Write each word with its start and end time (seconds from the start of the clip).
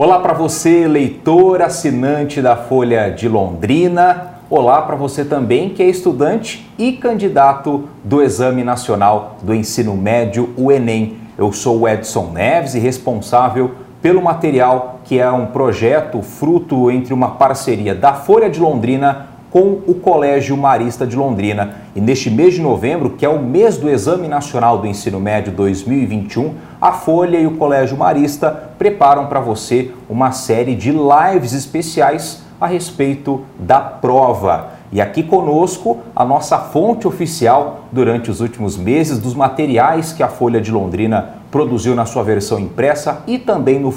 Olá 0.00 0.20
para 0.20 0.32
você, 0.32 0.86
leitor, 0.86 1.60
assinante 1.60 2.40
da 2.40 2.54
Folha 2.54 3.10
de 3.10 3.28
Londrina. 3.28 4.34
Olá 4.48 4.80
para 4.82 4.94
você 4.94 5.24
também 5.24 5.70
que 5.70 5.82
é 5.82 5.88
estudante 5.88 6.70
e 6.78 6.92
candidato 6.92 7.88
do 8.04 8.22
Exame 8.22 8.62
Nacional 8.62 9.38
do 9.42 9.52
Ensino 9.52 9.96
Médio, 9.96 10.54
o 10.56 10.70
Enem. 10.70 11.16
Eu 11.36 11.52
sou 11.52 11.80
o 11.80 11.88
Edson 11.88 12.30
Neves 12.32 12.76
e 12.76 12.78
responsável 12.78 13.72
pelo 14.00 14.22
material 14.22 15.00
que 15.02 15.18
é 15.18 15.28
um 15.32 15.46
projeto 15.46 16.22
fruto 16.22 16.92
entre 16.92 17.12
uma 17.12 17.30
parceria 17.30 17.92
da 17.92 18.12
Folha 18.12 18.48
de 18.48 18.60
Londrina 18.60 19.26
com 19.50 19.80
o 19.86 19.94
Colégio 19.94 20.56
Marista 20.56 21.06
de 21.06 21.16
Londrina. 21.16 21.76
E 21.94 22.00
neste 22.00 22.30
mês 22.30 22.54
de 22.54 22.60
novembro, 22.60 23.10
que 23.10 23.24
é 23.24 23.28
o 23.28 23.42
mês 23.42 23.76
do 23.76 23.88
Exame 23.88 24.28
Nacional 24.28 24.78
do 24.78 24.86
Ensino 24.86 25.18
Médio 25.18 25.52
2021, 25.52 26.54
a 26.80 26.92
Folha 26.92 27.38
e 27.38 27.46
o 27.46 27.56
Colégio 27.56 27.96
Marista 27.96 28.70
preparam 28.78 29.26
para 29.26 29.40
você 29.40 29.90
uma 30.08 30.32
série 30.32 30.74
de 30.74 30.90
lives 30.90 31.52
especiais 31.52 32.42
a 32.60 32.66
respeito 32.66 33.42
da 33.58 33.80
prova. 33.80 34.78
E 34.90 35.00
aqui 35.00 35.22
conosco 35.22 35.98
a 36.16 36.24
nossa 36.24 36.58
fonte 36.58 37.06
oficial 37.06 37.84
durante 37.92 38.30
os 38.30 38.40
últimos 38.40 38.76
meses 38.76 39.18
dos 39.18 39.34
materiais 39.34 40.12
que 40.12 40.22
a 40.22 40.28
Folha 40.28 40.60
de 40.60 40.72
Londrina 40.72 41.34
produziu 41.50 41.94
na 41.94 42.06
sua 42.06 42.22
versão 42.22 42.58
impressa 42.58 43.22
e 43.26 43.38
também 43.38 43.78
no 43.78 43.90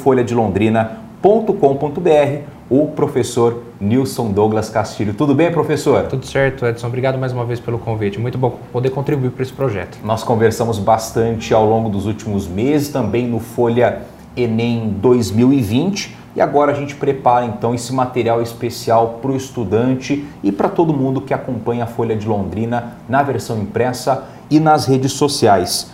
folhadelondrina.com.br 1.21 2.61
o 2.69 2.87
professor 2.87 3.63
Nilson 3.81 4.31
Douglas 4.31 4.69
Castilho. 4.69 5.13
Tudo 5.13 5.35
bem, 5.35 5.51
professor? 5.51 6.03
Tudo 6.03 6.25
certo, 6.25 6.65
Edson. 6.65 6.87
Obrigado 6.87 7.17
mais 7.17 7.33
uma 7.33 7.43
vez 7.43 7.59
pelo 7.59 7.77
convite. 7.77 8.17
Muito 8.17 8.37
bom 8.37 8.57
poder 8.71 8.91
contribuir 8.91 9.31
para 9.31 9.43
esse 9.43 9.51
projeto. 9.51 9.97
Nós 10.05 10.23
conversamos 10.23 10.79
bastante 10.79 11.53
ao 11.53 11.67
longo 11.67 11.89
dos 11.89 12.05
últimos 12.05 12.47
meses, 12.47 12.87
também 12.87 13.27
no 13.27 13.39
Folha 13.39 14.03
Enem 14.37 14.95
2020. 15.01 16.15
E 16.33 16.39
agora 16.39 16.71
a 16.71 16.75
gente 16.75 16.95
prepara 16.95 17.45
então 17.45 17.75
esse 17.75 17.93
material 17.93 18.41
especial 18.41 19.19
para 19.21 19.31
o 19.31 19.35
estudante 19.35 20.25
e 20.41 20.49
para 20.49 20.69
todo 20.69 20.93
mundo 20.93 21.19
que 21.19 21.33
acompanha 21.33 21.83
a 21.83 21.87
Folha 21.87 22.15
de 22.15 22.25
Londrina 22.25 22.93
na 23.09 23.21
versão 23.21 23.59
impressa 23.59 24.29
e 24.49 24.61
nas 24.61 24.85
redes 24.85 25.11
sociais. 25.11 25.91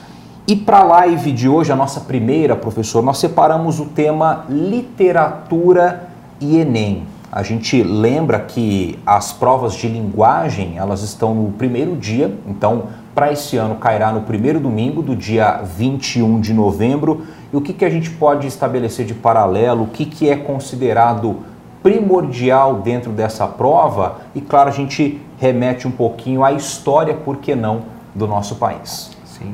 E 0.50 0.56
para 0.56 0.80
a 0.80 0.84
live 0.84 1.34
de 1.34 1.50
hoje, 1.50 1.74
a 1.74 1.76
nossa 1.76 2.00
primeira, 2.00 2.56
professor, 2.56 3.04
nós 3.04 3.18
separamos 3.18 3.82
o 3.82 3.86
tema 3.86 4.46
literatura 4.48 6.08
e 6.40 6.58
Enem. 6.58 7.04
A 7.30 7.44
gente 7.44 7.84
lembra 7.84 8.40
que 8.40 8.98
as 9.06 9.34
provas 9.34 9.74
de 9.74 9.90
linguagem 9.90 10.78
elas 10.78 11.04
estão 11.04 11.36
no 11.36 11.52
primeiro 11.52 11.98
dia, 11.98 12.34
então 12.48 12.84
para 13.14 13.30
esse 13.30 13.58
ano 13.58 13.76
cairá 13.76 14.10
no 14.14 14.22
primeiro 14.22 14.58
domingo 14.58 15.02
do 15.02 15.18
dia 15.18 15.62
21 15.64 16.40
de 16.40 16.54
novembro. 16.54 17.26
E 17.52 17.58
o 17.58 17.60
que, 17.60 17.74
que 17.74 17.84
a 17.84 17.90
gente 17.90 18.10
pode 18.12 18.48
estabelecer 18.48 19.06
de 19.06 19.14
paralelo, 19.14 19.84
o 19.84 19.88
que, 19.88 20.06
que 20.06 20.30
é 20.30 20.38
considerado 20.38 21.40
primordial 21.84 22.76
dentro 22.76 23.12
dessa 23.12 23.46
prova? 23.48 24.22
E 24.34 24.40
claro, 24.40 24.70
a 24.70 24.74
gente 24.74 25.20
remete 25.38 25.86
um 25.86 25.92
pouquinho 25.92 26.42
à 26.42 26.54
história, 26.54 27.14
por 27.14 27.36
que 27.36 27.54
não, 27.54 27.82
do 28.16 28.26
nosso 28.26 28.56
país. 28.56 29.12
Sim. 29.26 29.54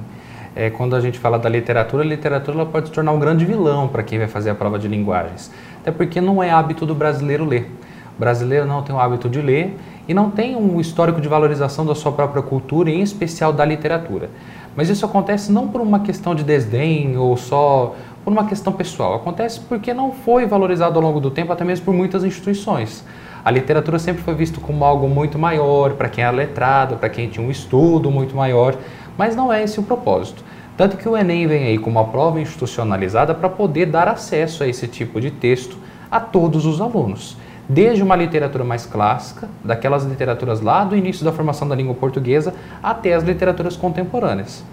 É, 0.55 0.69
quando 0.69 0.95
a 0.95 0.99
gente 0.99 1.17
fala 1.17 1.39
da 1.39 1.49
literatura, 1.49 2.03
a 2.03 2.05
literatura 2.05 2.57
ela 2.57 2.65
pode 2.65 2.87
se 2.87 2.93
tornar 2.93 3.11
um 3.11 3.19
grande 3.19 3.43
vilão 3.43 3.87
para 3.87 4.03
quem 4.03 4.19
vai 4.19 4.27
fazer 4.27 4.51
a 4.51 4.55
prova 4.55 4.77
de 4.77 4.87
linguagens 4.87 5.51
até 5.83 5.91
porque 5.91 6.21
não 6.21 6.41
é 6.41 6.49
hábito 6.49 6.85
do 6.85 6.95
brasileiro 6.95 7.43
ler. 7.43 7.69
O 8.15 8.19
brasileiro 8.19 8.65
não 8.65 8.81
tem 8.81 8.95
o 8.95 8.99
hábito 8.99 9.29
de 9.29 9.41
ler 9.41 9.77
e 10.07 10.13
não 10.13 10.31
tem 10.31 10.55
um 10.55 10.79
histórico 10.79 11.19
de 11.19 11.27
valorização 11.27 11.85
da 11.85 11.93
sua 11.93 12.13
própria 12.13 12.41
cultura, 12.41 12.89
em 12.89 13.01
especial 13.01 13.51
da 13.51 13.65
literatura. 13.65 14.29
Mas 14.77 14.87
isso 14.87 15.05
acontece 15.05 15.51
não 15.51 15.67
por 15.67 15.81
uma 15.81 15.99
questão 15.99 16.33
de 16.33 16.41
desdém 16.43 17.17
ou 17.17 17.35
só 17.35 17.95
por 18.23 18.31
uma 18.31 18.45
questão 18.45 18.71
pessoal, 18.71 19.15
acontece 19.15 19.59
porque 19.59 19.93
não 19.93 20.13
foi 20.13 20.45
valorizado 20.45 20.97
ao 20.97 21.03
longo 21.03 21.19
do 21.19 21.29
tempo, 21.29 21.51
até 21.51 21.65
mesmo 21.65 21.83
por 21.83 21.93
muitas 21.93 22.23
instituições. 22.23 23.03
A 23.43 23.51
literatura 23.51 23.99
sempre 23.99 24.23
foi 24.23 24.33
vista 24.33 24.61
como 24.61 24.85
algo 24.85 25.09
muito 25.09 25.37
maior 25.37 25.95
para 25.95 26.07
quem 26.07 26.23
era 26.23 26.31
letrado, 26.31 26.95
para 26.95 27.09
quem 27.09 27.27
tinha 27.27 27.45
um 27.45 27.51
estudo 27.51 28.09
muito 28.09 28.37
maior, 28.37 28.77
mas 29.17 29.35
não 29.35 29.51
é 29.51 29.61
esse 29.61 29.81
o 29.81 29.83
propósito. 29.83 30.41
Tanto 30.75 30.97
que 30.97 31.07
o 31.07 31.15
Enem 31.15 31.45
vem 31.45 31.65
aí 31.65 31.77
com 31.77 31.89
uma 31.89 32.05
prova 32.05 32.41
institucionalizada 32.41 33.35
para 33.35 33.47
poder 33.47 33.85
dar 33.85 34.07
acesso 34.07 34.63
a 34.63 34.67
esse 34.67 34.87
tipo 34.87 35.21
de 35.21 35.29
texto 35.29 35.77
a 36.09 36.19
todos 36.19 36.65
os 36.65 36.81
alunos. 36.81 37.37
Desde 37.69 38.01
uma 38.01 38.15
literatura 38.15 38.63
mais 38.63 38.85
clássica, 38.85 39.47
daquelas 39.63 40.03
literaturas 40.03 40.61
lá 40.61 40.83
do 40.83 40.97
início 40.97 41.23
da 41.23 41.31
formação 41.31 41.67
da 41.67 41.75
língua 41.75 41.93
portuguesa, 41.93 42.53
até 42.81 43.13
as 43.13 43.23
literaturas 43.23 43.77
contemporâneas. 43.77 44.63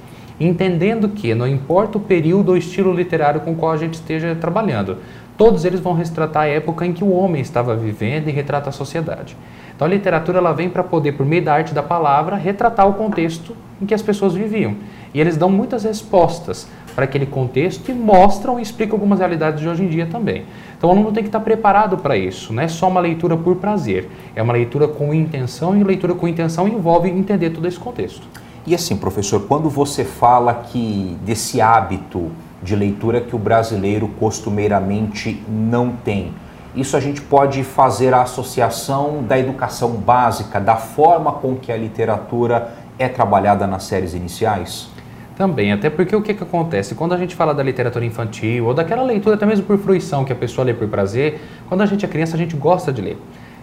Entendendo 0.40 1.10
que 1.10 1.34
não 1.34 1.46
importa 1.46 1.98
o 1.98 2.00
período 2.00 2.48
ou 2.48 2.56
estilo 2.56 2.94
literário 2.94 3.42
com 3.42 3.52
o 3.52 3.56
qual 3.56 3.72
a 3.72 3.76
gente 3.76 3.94
esteja 3.94 4.34
trabalhando, 4.34 4.96
todos 5.36 5.66
eles 5.66 5.80
vão 5.80 5.92
retratar 5.92 6.44
a 6.44 6.48
época 6.48 6.86
em 6.86 6.94
que 6.94 7.04
o 7.04 7.12
homem 7.12 7.42
estava 7.42 7.76
vivendo 7.76 8.28
e 8.28 8.32
retrata 8.32 8.70
a 8.70 8.72
sociedade. 8.72 9.36
Então 9.80 9.88
a 9.88 9.90
literatura 9.92 10.36
ela 10.36 10.52
vem 10.52 10.68
para 10.68 10.84
poder, 10.84 11.12
por 11.12 11.24
meio 11.24 11.42
da 11.42 11.54
arte 11.54 11.72
da 11.72 11.82
palavra, 11.82 12.36
retratar 12.36 12.86
o 12.86 12.92
contexto 12.92 13.56
em 13.80 13.86
que 13.86 13.94
as 13.94 14.02
pessoas 14.02 14.34
viviam. 14.34 14.76
E 15.14 15.18
eles 15.18 15.38
dão 15.38 15.48
muitas 15.48 15.84
respostas 15.84 16.68
para 16.94 17.06
aquele 17.06 17.24
contexto 17.24 17.90
e 17.90 17.94
mostram 17.94 18.58
e 18.58 18.62
explicam 18.62 18.96
algumas 18.96 19.20
realidades 19.20 19.58
de 19.58 19.66
hoje 19.66 19.82
em 19.82 19.88
dia 19.88 20.04
também. 20.04 20.44
Então 20.76 20.90
o 20.90 20.92
aluno 20.92 21.12
tem 21.12 21.22
que 21.22 21.30
estar 21.30 21.40
preparado 21.40 21.96
para 21.96 22.14
isso, 22.14 22.52
não 22.52 22.62
é 22.62 22.68
só 22.68 22.88
uma 22.88 23.00
leitura 23.00 23.38
por 23.38 23.56
prazer, 23.56 24.10
é 24.36 24.42
uma 24.42 24.52
leitura 24.52 24.86
com 24.86 25.14
intenção 25.14 25.74
e 25.74 25.82
leitura 25.82 26.12
com 26.14 26.28
intenção 26.28 26.68
envolve 26.68 27.08
entender 27.08 27.48
todo 27.48 27.66
esse 27.66 27.78
contexto. 27.78 28.28
E 28.66 28.74
assim, 28.74 28.98
professor, 28.98 29.46
quando 29.48 29.70
você 29.70 30.04
fala 30.04 30.52
que 30.52 31.16
desse 31.24 31.58
hábito 31.58 32.30
de 32.62 32.76
leitura 32.76 33.22
que 33.22 33.34
o 33.34 33.38
brasileiro 33.38 34.08
costumeiramente 34.08 35.42
não 35.48 35.90
tem, 35.90 36.34
isso 36.74 36.96
a 36.96 37.00
gente 37.00 37.20
pode 37.20 37.64
fazer 37.64 38.14
a 38.14 38.22
associação 38.22 39.22
da 39.22 39.38
educação 39.38 39.90
básica, 39.92 40.60
da 40.60 40.76
forma 40.76 41.32
com 41.32 41.56
que 41.56 41.72
a 41.72 41.76
literatura 41.76 42.72
é 42.98 43.08
trabalhada 43.08 43.66
nas 43.66 43.84
séries 43.84 44.14
iniciais? 44.14 44.88
Também, 45.36 45.72
até 45.72 45.88
porque 45.88 46.14
o 46.14 46.20
que, 46.20 46.34
que 46.34 46.42
acontece? 46.42 46.94
Quando 46.94 47.14
a 47.14 47.16
gente 47.16 47.34
fala 47.34 47.54
da 47.54 47.62
literatura 47.62 48.04
infantil 48.04 48.66
ou 48.66 48.74
daquela 48.74 49.02
leitura 49.02 49.36
até 49.36 49.46
mesmo 49.46 49.64
por 49.64 49.78
fruição 49.78 50.24
que 50.24 50.32
a 50.32 50.36
pessoa 50.36 50.64
lê 50.64 50.74
por 50.74 50.86
prazer, 50.86 51.40
quando 51.66 51.80
a 51.80 51.86
gente 51.86 52.04
é 52.04 52.08
criança 52.08 52.36
a 52.36 52.38
gente 52.38 52.54
gosta 52.54 52.92
de 52.92 53.00
ler. 53.00 53.18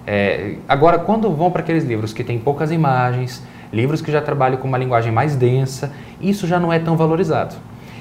É, 0.06 0.56
agora, 0.68 0.98
quando 0.98 1.30
vão 1.30 1.52
para 1.52 1.62
aqueles 1.62 1.84
livros 1.84 2.14
que 2.14 2.24
têm 2.24 2.40
poucas 2.40 2.72
imagens, 2.72 3.44
livros 3.72 4.02
que 4.02 4.12
já 4.12 4.22
trabalham 4.22 4.58
com 4.58 4.68
uma 4.68 4.78
linguagem 4.78 5.12
mais 5.12 5.36
densa, 5.36 5.92
isso 6.20 6.48
já 6.48 6.60
não 6.60 6.74
é 6.74 6.80
tão 6.80 6.98
valorizado. 6.98 7.56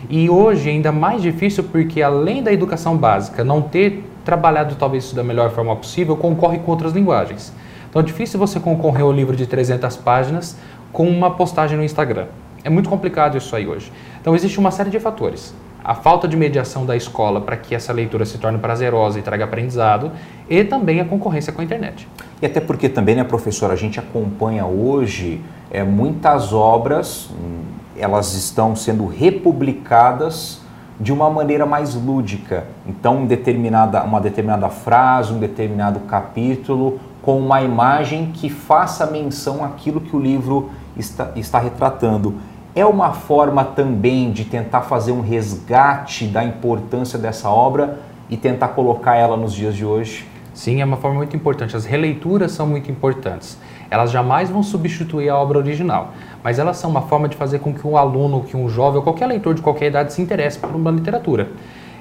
E 0.09 0.31
hoje 0.31 0.71
ainda 0.71 0.91
mais 0.91 1.21
difícil 1.21 1.65
porque 1.65 2.01
além 2.01 2.43
da 2.43 2.53
educação 2.53 2.97
básica 2.97 3.43
não 3.45 3.61
ter 3.61 4.06
trabalhado 4.27 4.75
talvez 4.75 5.05
isso 5.05 5.15
da 5.15 5.23
melhor 5.23 5.51
forma 5.53 5.75
possível, 5.77 6.17
concorre 6.17 6.59
com 6.59 6.73
outras 6.73 6.93
linguagens. 6.93 7.53
Então 7.89 8.03
é 8.03 8.05
difícil 8.05 8.39
você 8.39 8.59
concorrer 8.61 9.03
ao 9.03 9.13
livro 9.13 9.37
de 9.37 9.47
300 9.47 9.97
páginas 9.97 10.59
com 10.93 11.09
uma 11.09 11.31
postagem 11.31 11.79
no 11.79 11.85
Instagram. 11.85 12.27
É 12.65 12.69
muito 12.69 12.91
complicado 12.91 13.39
isso 13.39 13.55
aí 13.55 13.67
hoje. 13.67 13.91
Então 14.21 14.35
existe 14.35 14.59
uma 14.59 14.73
série 14.73 14.91
de 14.91 14.99
fatores. 14.99 15.55
A 15.85 15.95
falta 15.95 16.27
de 16.27 16.37
mediação 16.37 16.85
da 16.85 16.97
escola 16.97 17.41
para 17.41 17.57
que 17.57 17.73
essa 17.73 17.93
leitura 17.93 18.27
se 18.27 18.39
torne 18.39 18.59
prazerosa 18.59 19.21
e 19.21 19.23
traga 19.23 19.45
aprendizado, 19.45 20.11
e 20.51 20.65
também 20.65 21.01
a 21.01 21.05
concorrência 21.05 21.53
com 21.53 21.61
a 21.61 21.65
internet. 21.65 22.09
E 22.43 22.47
até 22.47 22.59
porque 22.59 22.89
também, 22.89 23.15
né, 23.15 23.23
professor, 23.23 23.71
a 23.71 23.77
gente 23.77 24.01
acompanha 24.01 24.67
hoje 24.67 25.41
é, 25.71 25.85
muitas 25.85 26.53
obras, 26.53 27.31
hum, 27.31 27.63
elas 27.97 28.35
estão 28.35 28.75
sendo 28.75 29.07
republicadas 29.07 30.66
de 30.99 31.13
uma 31.13 31.29
maneira 31.31 31.67
mais 31.67 31.95
lúdica. 31.95 32.65
Então, 32.87 33.27
determinada, 33.27 34.03
uma 34.03 34.21
determinada 34.21 34.69
frase, 34.69 35.33
um 35.33 35.39
determinado 35.39 36.01
capítulo, 36.01 36.99
com 37.23 37.39
uma 37.39 37.63
imagem 37.63 38.31
que 38.33 38.49
faça 38.49 39.07
menção 39.07 39.65
àquilo 39.65 40.01
que 40.01 40.15
o 40.15 40.21
livro 40.21 40.71
está, 40.97 41.33
está 41.35 41.59
retratando 41.59 42.35
é 42.77 42.85
uma 42.85 43.15
forma 43.15 43.65
também 43.65 44.31
de 44.31 44.45
tentar 44.45 44.83
fazer 44.83 45.11
um 45.11 45.23
resgate 45.23 46.27
da 46.27 46.45
importância 46.45 47.19
dessa 47.19 47.49
obra 47.49 47.99
e 48.29 48.37
tentar 48.37 48.69
colocar 48.69 49.17
ela 49.17 49.35
nos 49.35 49.55
dias 49.55 49.75
de 49.75 49.83
hoje? 49.83 50.29
Sim, 50.53 50.83
é 50.83 50.85
uma 50.85 50.99
forma 50.99 51.17
muito 51.17 51.35
importante. 51.35 51.75
As 51.75 51.87
releituras 51.87 52.53
são 52.53 52.67
muito 52.67 52.91
importantes. 52.91 53.59
Elas 53.91 54.11
jamais 54.11 54.51
vão 54.51 54.63
substituir 54.63 55.29
a 55.29 55.37
obra 55.37 55.59
original, 55.59 56.13
mas 56.43 56.59
elas 56.59 56.77
são 56.77 56.91
uma 56.91 57.03
forma 57.03 57.29
de 57.29 57.37
fazer 57.37 57.59
com 57.61 57.73
que 57.73 57.87
um 57.87 57.97
aluno, 57.97 58.43
que 58.43 58.57
um 58.57 58.69
jovem 58.69 58.99
ou 58.99 59.03
qualquer 59.03 59.27
leitor 59.27 59.55
de 59.55 59.63
qualquer 59.63 59.87
idade 59.87 60.13
se 60.13 60.21
interesse 60.21 60.59
por 60.59 60.75
uma 60.75 60.91
literatura. 60.91 61.49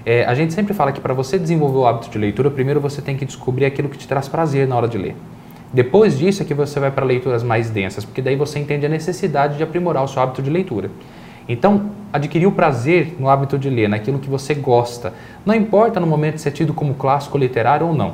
É, 0.05 0.23
a 0.25 0.35
gente 0.35 0.53
sempre 0.53 0.73
fala 0.73 0.91
que 0.91 1.01
para 1.01 1.13
você 1.13 1.39
desenvolver 1.39 1.79
o 1.79 1.87
hábito 1.87 2.09
de 2.09 2.17
leitura, 2.17 2.51
primeiro 2.51 2.79
você 2.79 3.01
tem 3.01 3.17
que 3.17 3.25
descobrir 3.25 3.65
aquilo 3.65 3.89
que 3.89 3.97
te 3.97 4.07
traz 4.07 4.27
prazer 4.27 4.67
na 4.67 4.75
hora 4.75 4.87
de 4.87 4.97
ler. 4.97 5.15
Depois 5.73 6.17
disso 6.17 6.43
é 6.43 6.45
que 6.45 6.53
você 6.53 6.79
vai 6.79 6.91
para 6.91 7.03
leituras 7.03 7.43
mais 7.43 7.69
densas, 7.69 8.05
porque 8.05 8.21
daí 8.21 8.35
você 8.35 8.59
entende 8.59 8.85
a 8.85 8.89
necessidade 8.89 9.57
de 9.57 9.63
aprimorar 9.63 10.03
o 10.03 10.07
seu 10.07 10.21
hábito 10.21 10.41
de 10.41 10.49
leitura. 10.49 10.89
Então, 11.49 11.89
adquirir 12.11 12.47
o 12.47 12.51
prazer 12.51 13.15
no 13.19 13.29
hábito 13.29 13.57
de 13.57 13.69
ler, 13.69 13.87
naquilo 13.87 14.17
que 14.19 14.29
você 14.29 14.53
gosta, 14.53 15.13
não 15.45 15.53
importa 15.53 15.99
no 15.99 16.07
momento 16.07 16.39
ser 16.39 16.51
tido 16.51 16.73
como 16.73 16.93
clássico 16.93 17.37
literário 17.37 17.87
ou 17.87 17.93
não. 17.93 18.13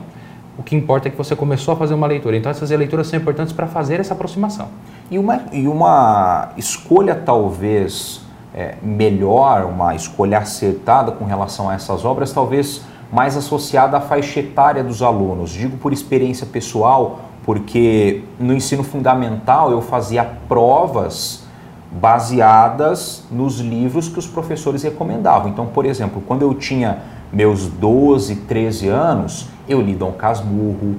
O 0.61 0.63
que 0.63 0.75
importa 0.75 1.07
é 1.07 1.11
que 1.11 1.17
você 1.17 1.35
começou 1.35 1.73
a 1.73 1.77
fazer 1.77 1.95
uma 1.95 2.05
leitura. 2.05 2.37
Então, 2.37 2.51
essas 2.51 2.69
leituras 2.69 3.07
são 3.07 3.17
importantes 3.17 3.51
para 3.51 3.65
fazer 3.65 3.99
essa 3.99 4.13
aproximação. 4.13 4.67
E 5.09 5.17
uma, 5.17 5.41
e 5.51 5.67
uma 5.67 6.49
escolha 6.55 7.15
talvez 7.15 8.21
é, 8.53 8.75
melhor, 8.79 9.65
uma 9.65 9.95
escolha 9.95 10.37
acertada 10.37 11.13
com 11.13 11.25
relação 11.25 11.67
a 11.67 11.73
essas 11.73 12.05
obras, 12.05 12.31
talvez 12.31 12.83
mais 13.11 13.35
associada 13.35 13.97
à 13.97 14.01
faixa 14.01 14.39
etária 14.39 14.83
dos 14.83 15.01
alunos. 15.01 15.49
Digo 15.49 15.77
por 15.77 15.91
experiência 15.91 16.45
pessoal, 16.45 17.21
porque 17.43 18.21
no 18.39 18.53
ensino 18.53 18.83
fundamental 18.83 19.71
eu 19.71 19.81
fazia 19.81 20.23
provas 20.47 21.43
baseadas 21.91 23.23
nos 23.31 23.59
livros 23.59 24.07
que 24.07 24.19
os 24.19 24.27
professores 24.27 24.83
recomendavam. 24.83 25.49
Então, 25.49 25.65
por 25.65 25.87
exemplo, 25.87 26.21
quando 26.27 26.43
eu 26.43 26.53
tinha 26.53 26.99
meus 27.31 27.67
12, 27.67 28.35
13 28.35 28.87
anos, 28.87 29.47
eu 29.67 29.81
li 29.81 29.95
Dom 29.95 30.11
Casmurro, 30.11 30.95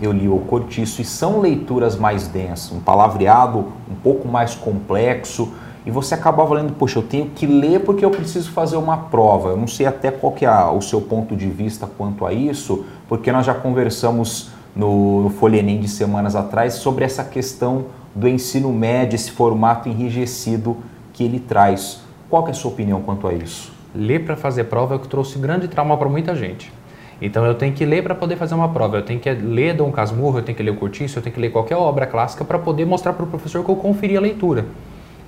eu 0.00 0.12
li 0.12 0.28
O 0.28 0.38
Cortiço, 0.38 1.00
e 1.00 1.04
são 1.04 1.40
leituras 1.40 1.96
mais 1.96 2.26
densas, 2.28 2.72
um 2.72 2.80
palavreado 2.80 3.58
um 3.90 3.94
pouco 4.02 4.26
mais 4.26 4.54
complexo, 4.54 5.52
e 5.86 5.90
você 5.90 6.14
acabava 6.14 6.54
lendo, 6.54 6.74
poxa, 6.74 6.98
eu 6.98 7.02
tenho 7.02 7.30
que 7.30 7.46
ler 7.46 7.80
porque 7.80 8.04
eu 8.04 8.10
preciso 8.10 8.50
fazer 8.50 8.76
uma 8.76 8.96
prova. 8.96 9.50
Eu 9.50 9.56
não 9.56 9.66
sei 9.66 9.86
até 9.86 10.10
qual 10.10 10.32
que 10.32 10.44
é 10.44 10.64
o 10.66 10.82
seu 10.82 11.00
ponto 11.00 11.34
de 11.34 11.48
vista 11.48 11.86
quanto 11.86 12.26
a 12.26 12.32
isso, 12.32 12.84
porque 13.08 13.32
nós 13.32 13.46
já 13.46 13.54
conversamos 13.54 14.50
no, 14.76 15.22
no 15.22 15.30
Folha 15.30 15.56
Enem 15.56 15.80
de 15.80 15.88
semanas 15.88 16.36
atrás 16.36 16.74
sobre 16.74 17.04
essa 17.04 17.24
questão 17.24 17.86
do 18.14 18.28
ensino 18.28 18.70
médio, 18.70 19.14
esse 19.14 19.30
formato 19.30 19.88
enrijecido 19.88 20.76
que 21.14 21.24
ele 21.24 21.40
traz. 21.40 22.00
Qual 22.28 22.46
é 22.48 22.50
a 22.50 22.54
sua 22.54 22.70
opinião 22.70 23.00
quanto 23.00 23.26
a 23.26 23.32
isso? 23.32 23.77
Ler 23.94 24.24
para 24.24 24.36
fazer 24.36 24.64
prova 24.64 24.94
é 24.94 24.96
o 24.96 25.00
que 25.00 25.08
trouxe 25.08 25.38
grande 25.38 25.66
trauma 25.68 25.96
para 25.96 26.08
muita 26.08 26.34
gente. 26.34 26.72
Então 27.20 27.44
eu 27.44 27.54
tenho 27.54 27.72
que 27.72 27.84
ler 27.84 28.02
para 28.02 28.14
poder 28.14 28.36
fazer 28.36 28.54
uma 28.54 28.68
prova, 28.68 28.98
eu 28.98 29.02
tenho 29.02 29.18
que 29.18 29.28
ler 29.30 29.74
Dom 29.74 29.90
Casmurro, 29.90 30.38
eu 30.38 30.42
tenho 30.42 30.56
que 30.56 30.62
ler 30.62 30.70
o 30.70 30.76
Curtiço, 30.76 31.18
eu 31.18 31.22
tenho 31.22 31.34
que 31.34 31.40
ler 31.40 31.50
qualquer 31.50 31.76
obra 31.76 32.06
clássica 32.06 32.44
para 32.44 32.58
poder 32.58 32.84
mostrar 32.84 33.12
para 33.12 33.24
o 33.24 33.26
professor 33.26 33.64
que 33.64 33.70
eu 33.70 33.76
conferi 33.76 34.16
a 34.16 34.20
leitura. 34.20 34.66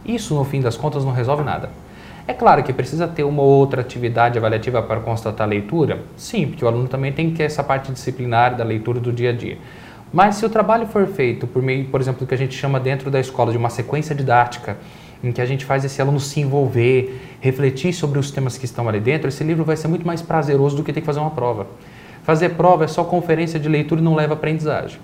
Isso, 0.05 0.35
no 0.35 0.45
fim 0.45 0.61
das 0.61 0.77
contas, 0.77 1.05
não 1.05 1.13
resolve 1.13 1.43
nada. 1.43 1.71
É 2.29 2.33
claro 2.33 2.63
que 2.63 2.73
precisa 2.73 3.09
ter 3.09 3.25
uma 3.25 3.43
outra 3.43 3.81
atividade 3.81 4.39
avaliativa 4.39 4.81
para 4.83 5.01
constatar 5.01 5.47
a 5.47 5.51
leitura? 5.51 6.01
Sim, 6.17 6.47
porque 6.47 6.65
o 6.65 6.69
aluno 6.69 6.87
também 6.87 7.13
tem 7.13 7.31
que 7.31 7.37
ter 7.37 7.43
essa 7.45 7.65
parte 7.65 7.91
disciplinar 7.91 8.57
da 8.57 8.63
leitura 8.63 9.01
do 9.01 9.13
dia 9.13 9.31
a 9.31 9.33
dia. 9.33 9.59
Mas 10.13 10.37
se 10.37 10.47
o 10.47 10.49
trabalho 10.49 10.87
for 10.87 11.07
feito 11.07 11.47
por 11.47 11.63
meio, 11.63 11.87
por 11.87 12.01
exemplo, 12.01 12.21
do 12.21 12.29
que 12.29 12.35
a 12.35 12.39
gente 12.39 12.55
chama 12.55 12.79
dentro 12.79 13.11
da 13.11 13.19
escola 13.19 13.51
de 13.51 13.59
uma 13.59 13.71
sequência 13.71 14.15
didática, 14.15 14.77
em 15.23 15.33
que 15.33 15.41
a 15.41 15.47
gente 15.47 15.65
faz 15.65 15.85
esse 15.85 16.01
aluno 16.01 16.19
se 16.19 16.41
envolver, 16.41 17.21
refletir 17.41 17.93
sobre 17.93 18.19
os 18.19 18.31
temas 18.31 18.57
que 18.57 18.65
estão 18.65 18.89
ali 18.89 19.01
dentro, 19.01 19.29
esse 19.29 19.45
livro 19.45 19.65
vai 19.65 19.77
ser 19.77 19.89
muito 19.89 20.07
mais 20.07 20.23
prazeroso 20.23 20.77
do 20.77 20.83
que 20.83 20.93
ter 20.93 21.01
que 21.01 21.07
fazer 21.07 21.21
uma 21.21 21.31
prova. 21.31 21.67
Fazer 22.23 22.51
prova 22.51 22.85
é 22.85 22.89
só 22.89 23.05
conferência 23.05 23.59
de 23.59 23.69
leitura 23.69 24.01
e 24.01 24.05
não 24.05 24.15
leva 24.15 24.35
aprendizagem. 24.35 24.99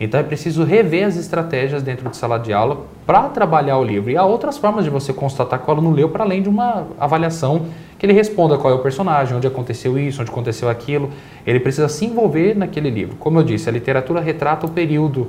Então 0.00 0.18
é 0.18 0.22
preciso 0.22 0.64
rever 0.64 1.06
as 1.06 1.16
estratégias 1.16 1.80
dentro 1.80 2.08
de 2.10 2.16
sala 2.16 2.36
de 2.36 2.52
aula 2.52 2.86
para 3.06 3.28
trabalhar 3.28 3.78
o 3.78 3.84
livro. 3.84 4.10
E 4.10 4.16
há 4.16 4.24
outras 4.24 4.58
formas 4.58 4.84
de 4.84 4.90
você 4.90 5.12
constatar 5.12 5.60
que 5.60 5.68
o 5.68 5.70
aluno 5.70 5.92
leu 5.92 6.08
para 6.08 6.24
além 6.24 6.42
de 6.42 6.48
uma 6.48 6.88
avaliação 6.98 7.66
que 7.98 8.06
ele 8.06 8.12
responda 8.12 8.58
qual 8.58 8.72
é 8.72 8.76
o 8.76 8.80
personagem, 8.80 9.36
onde 9.36 9.46
aconteceu 9.46 9.96
isso, 9.96 10.20
onde 10.20 10.30
aconteceu 10.30 10.68
aquilo. 10.68 11.08
Ele 11.46 11.60
precisa 11.60 11.88
se 11.88 12.04
envolver 12.04 12.56
naquele 12.56 12.90
livro. 12.90 13.14
Como 13.16 13.38
eu 13.38 13.44
disse, 13.44 13.68
a 13.68 13.72
literatura 13.72 14.20
retrata 14.20 14.66
o 14.66 14.70
período 14.70 15.28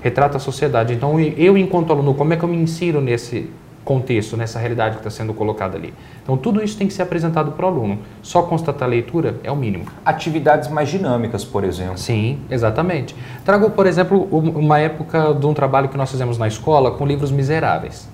retrata 0.00 0.36
a 0.36 0.40
sociedade. 0.40 0.92
Então, 0.94 1.18
eu, 1.20 1.56
enquanto 1.56 1.92
aluno, 1.92 2.14
como 2.14 2.32
é 2.32 2.36
que 2.36 2.44
eu 2.44 2.48
me 2.48 2.56
insiro 2.56 3.00
nesse 3.00 3.50
contexto, 3.84 4.36
nessa 4.36 4.58
realidade 4.58 4.96
que 4.96 5.00
está 5.00 5.10
sendo 5.10 5.32
colocada 5.32 5.76
ali? 5.76 5.94
Então, 6.22 6.36
tudo 6.36 6.62
isso 6.62 6.76
tem 6.76 6.86
que 6.86 6.92
ser 6.92 7.02
apresentado 7.02 7.52
para 7.52 7.66
o 7.66 7.68
aluno. 7.68 7.98
Só 8.22 8.42
constatar 8.42 8.86
a 8.86 8.90
leitura 8.90 9.36
é 9.42 9.50
o 9.50 9.56
mínimo. 9.56 9.86
Atividades 10.04 10.68
mais 10.68 10.88
dinâmicas, 10.88 11.44
por 11.44 11.64
exemplo. 11.64 11.98
Sim, 11.98 12.38
exatamente. 12.50 13.16
Trago, 13.44 13.70
por 13.70 13.86
exemplo, 13.86 14.22
uma 14.30 14.78
época 14.78 15.34
de 15.34 15.46
um 15.46 15.54
trabalho 15.54 15.88
que 15.88 15.96
nós 15.96 16.10
fizemos 16.10 16.38
na 16.38 16.46
escola 16.46 16.90
com 16.90 17.06
livros 17.06 17.30
miseráveis. 17.30 18.08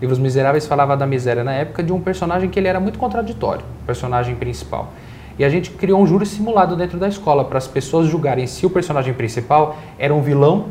Livros 0.00 0.18
Miseráveis 0.18 0.66
falava 0.66 0.94
da 0.94 1.06
miséria 1.06 1.42
na 1.42 1.52
época 1.52 1.82
de 1.82 1.90
um 1.90 2.00
personagem 2.00 2.50
que 2.50 2.58
ele 2.58 2.68
era 2.68 2.78
muito 2.78 2.98
contraditório, 2.98 3.64
o 3.82 3.86
personagem 3.86 4.34
principal. 4.34 4.92
E 5.38 5.44
a 5.44 5.48
gente 5.48 5.70
criou 5.70 6.00
um 6.00 6.06
júri 6.06 6.26
simulado 6.26 6.76
dentro 6.76 6.98
da 6.98 7.08
escola 7.08 7.44
para 7.44 7.58
as 7.58 7.66
pessoas 7.66 8.06
julgarem 8.06 8.46
se 8.46 8.64
o 8.66 8.70
personagem 8.70 9.14
principal 9.14 9.76
era 9.98 10.14
um 10.14 10.20
vilão 10.20 10.66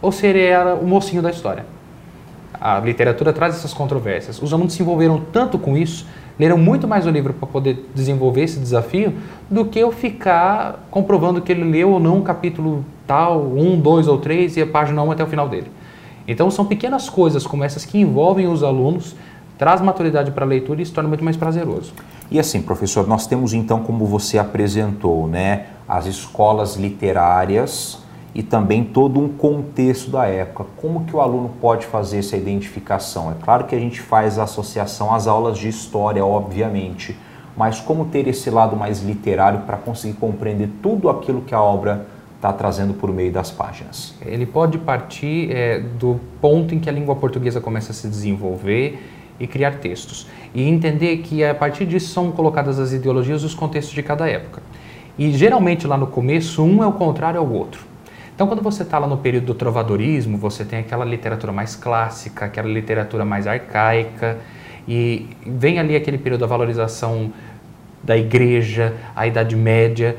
ou 0.00 0.12
se 0.12 0.26
ele 0.26 0.42
era 0.42 0.74
o 0.74 0.86
mocinho 0.86 1.22
da 1.22 1.30
história. 1.30 1.64
A 2.60 2.78
literatura 2.80 3.32
traz 3.32 3.54
essas 3.54 3.72
controvérsias. 3.72 4.40
Os 4.42 4.52
alunos 4.52 4.72
se 4.72 4.82
envolveram 4.82 5.22
tanto 5.32 5.58
com 5.58 5.76
isso, 5.76 6.06
leram 6.38 6.58
muito 6.58 6.88
mais 6.88 7.06
o 7.06 7.10
livro 7.10 7.32
para 7.32 7.46
poder 7.46 7.88
desenvolver 7.94 8.42
esse 8.42 8.58
desafio, 8.58 9.14
do 9.50 9.64
que 9.64 9.78
eu 9.78 9.92
ficar 9.92 10.86
comprovando 10.90 11.40
que 11.40 11.52
ele 11.52 11.64
leu 11.64 11.90
ou 11.90 12.00
não 12.00 12.18
um 12.18 12.22
capítulo 12.22 12.84
tal, 13.06 13.42
um, 13.42 13.78
dois 13.78 14.08
ou 14.08 14.18
três, 14.18 14.56
e 14.56 14.62
a 14.62 14.66
página 14.66 15.02
1 15.02 15.12
até 15.12 15.24
o 15.24 15.26
final 15.26 15.48
dele. 15.48 15.70
Então 16.26 16.50
são 16.50 16.64
pequenas 16.64 17.08
coisas 17.08 17.46
como 17.46 17.64
essas 17.64 17.84
que 17.84 17.98
envolvem 17.98 18.46
os 18.46 18.62
alunos, 18.62 19.16
traz 19.56 19.80
maturidade 19.80 20.30
para 20.30 20.44
a 20.44 20.48
leitura 20.48 20.82
e 20.82 20.86
se 20.86 20.92
torna 20.92 21.08
muito 21.08 21.24
mais 21.24 21.36
prazeroso. 21.36 21.92
E 22.30 22.38
assim, 22.38 22.60
professor, 22.60 23.08
nós 23.08 23.26
temos 23.26 23.54
então, 23.54 23.80
como 23.80 24.04
você 24.04 24.38
apresentou, 24.38 25.26
né, 25.26 25.66
as 25.88 26.06
escolas 26.06 26.76
literárias 26.76 27.98
e 28.34 28.42
também 28.42 28.84
todo 28.84 29.18
um 29.18 29.28
contexto 29.28 30.10
da 30.10 30.26
época. 30.26 30.66
Como 30.76 31.04
que 31.04 31.14
o 31.14 31.20
aluno 31.20 31.50
pode 31.60 31.86
fazer 31.86 32.18
essa 32.18 32.36
identificação? 32.36 33.30
É 33.30 33.34
claro 33.42 33.64
que 33.64 33.74
a 33.74 33.78
gente 33.78 34.00
faz 34.00 34.38
a 34.38 34.44
associação 34.44 35.14
às 35.14 35.26
aulas 35.26 35.58
de 35.58 35.68
história, 35.68 36.24
obviamente, 36.24 37.16
mas 37.56 37.80
como 37.80 38.04
ter 38.04 38.28
esse 38.28 38.50
lado 38.50 38.76
mais 38.76 39.02
literário 39.02 39.60
para 39.60 39.76
conseguir 39.76 40.14
compreender 40.14 40.68
tudo 40.82 41.08
aquilo 41.08 41.42
que 41.42 41.54
a 41.54 41.60
obra 41.60 42.06
está 42.36 42.52
trazendo 42.52 42.94
por 42.94 43.12
meio 43.12 43.32
das 43.32 43.50
páginas? 43.50 44.14
Ele 44.24 44.46
pode 44.46 44.78
partir 44.78 45.50
é, 45.50 45.80
do 45.80 46.20
ponto 46.40 46.74
em 46.74 46.78
que 46.78 46.88
a 46.88 46.92
língua 46.92 47.16
portuguesa 47.16 47.60
começa 47.60 47.90
a 47.90 47.94
se 47.94 48.08
desenvolver 48.08 49.02
e 49.40 49.46
criar 49.46 49.78
textos. 49.78 50.26
E 50.54 50.62
entender 50.62 51.18
que 51.18 51.44
a 51.44 51.54
partir 51.54 51.86
disso 51.86 52.12
são 52.12 52.30
colocadas 52.30 52.78
as 52.78 52.92
ideologias 52.92 53.42
e 53.42 53.46
os 53.46 53.54
contextos 53.54 53.94
de 53.94 54.02
cada 54.02 54.28
época. 54.28 54.62
E 55.18 55.32
geralmente 55.32 55.86
lá 55.86 55.96
no 55.96 56.06
começo, 56.06 56.62
um 56.62 56.82
é 56.82 56.86
o 56.86 56.92
contrário 56.92 57.40
ao 57.40 57.50
outro. 57.50 57.87
Então, 58.38 58.46
quando 58.46 58.62
você 58.62 58.84
está 58.84 59.00
lá 59.00 59.08
no 59.08 59.16
período 59.16 59.46
do 59.46 59.54
trovadorismo, 59.54 60.38
você 60.38 60.64
tem 60.64 60.78
aquela 60.78 61.04
literatura 61.04 61.52
mais 61.52 61.74
clássica, 61.74 62.44
aquela 62.44 62.68
literatura 62.68 63.24
mais 63.24 63.48
arcaica, 63.48 64.38
e 64.86 65.26
vem 65.44 65.80
ali 65.80 65.96
aquele 65.96 66.18
período 66.18 66.42
da 66.42 66.46
valorização 66.46 67.32
da 68.00 68.16
igreja, 68.16 68.94
a 69.16 69.26
Idade 69.26 69.56
Média. 69.56 70.16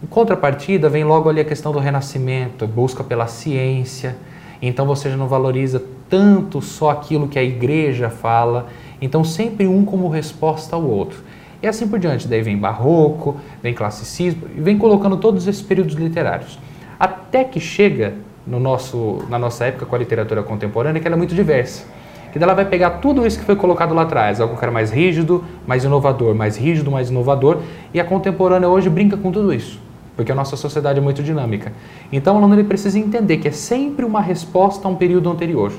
Em 0.00 0.06
contrapartida, 0.06 0.88
vem 0.88 1.02
logo 1.02 1.28
ali 1.28 1.40
a 1.40 1.44
questão 1.44 1.72
do 1.72 1.80
renascimento, 1.80 2.68
busca 2.68 3.02
pela 3.02 3.26
ciência. 3.26 4.16
Então 4.62 4.86
você 4.86 5.10
já 5.10 5.16
não 5.16 5.26
valoriza 5.26 5.82
tanto 6.08 6.62
só 6.62 6.90
aquilo 6.90 7.26
que 7.26 7.36
a 7.36 7.42
igreja 7.42 8.08
fala. 8.10 8.68
Então 9.02 9.24
sempre 9.24 9.66
um 9.66 9.84
como 9.84 10.08
resposta 10.08 10.76
ao 10.76 10.84
outro. 10.84 11.18
E 11.60 11.66
assim 11.66 11.88
por 11.88 11.98
diante. 11.98 12.28
Daí 12.28 12.42
vem 12.42 12.56
barroco, 12.56 13.38
vem 13.60 13.74
classicismo, 13.74 14.46
e 14.56 14.60
vem 14.60 14.78
colocando 14.78 15.16
todos 15.16 15.48
esses 15.48 15.62
períodos 15.62 15.96
literários. 15.96 16.60
Até 16.98 17.44
que 17.44 17.60
chega 17.60 18.14
no 18.46 18.58
nosso, 18.58 19.22
na 19.28 19.38
nossa 19.38 19.66
época 19.66 19.86
com 19.86 19.94
a 19.94 19.98
literatura 19.98 20.42
contemporânea, 20.42 21.00
que 21.00 21.06
ela 21.06 21.14
é 21.14 21.18
muito 21.18 21.34
diversa. 21.34 21.84
Que 22.32 22.42
ela 22.42 22.54
vai 22.54 22.64
pegar 22.64 22.90
tudo 22.90 23.26
isso 23.26 23.38
que 23.38 23.44
foi 23.44 23.56
colocado 23.56 23.94
lá 23.94 24.02
atrás, 24.02 24.40
algo 24.40 24.56
que 24.56 24.64
era 24.64 24.72
mais 24.72 24.90
rígido, 24.90 25.44
mais 25.66 25.84
inovador, 25.84 26.34
mais 26.34 26.56
rígido, 26.56 26.90
mais 26.90 27.10
inovador, 27.10 27.58
e 27.92 28.00
a 28.00 28.04
contemporânea 28.04 28.68
hoje 28.68 28.90
brinca 28.90 29.16
com 29.16 29.30
tudo 29.30 29.52
isso, 29.52 29.80
porque 30.16 30.32
a 30.32 30.34
nossa 30.34 30.56
sociedade 30.56 30.98
é 30.98 31.02
muito 31.02 31.22
dinâmica. 31.22 31.72
Então 32.12 32.34
o 32.34 32.38
aluno 32.38 32.54
ele 32.54 32.64
precisa 32.64 32.98
entender 32.98 33.38
que 33.38 33.48
é 33.48 33.52
sempre 33.52 34.04
uma 34.04 34.20
resposta 34.20 34.86
a 34.86 34.90
um 34.90 34.96
período 34.96 35.30
anterior. 35.30 35.72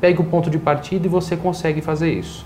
Pegue 0.00 0.20
o 0.20 0.24
ponto 0.24 0.50
de 0.50 0.58
partida 0.58 1.06
e 1.06 1.08
você 1.08 1.36
consegue 1.36 1.80
fazer 1.80 2.12
isso 2.12 2.44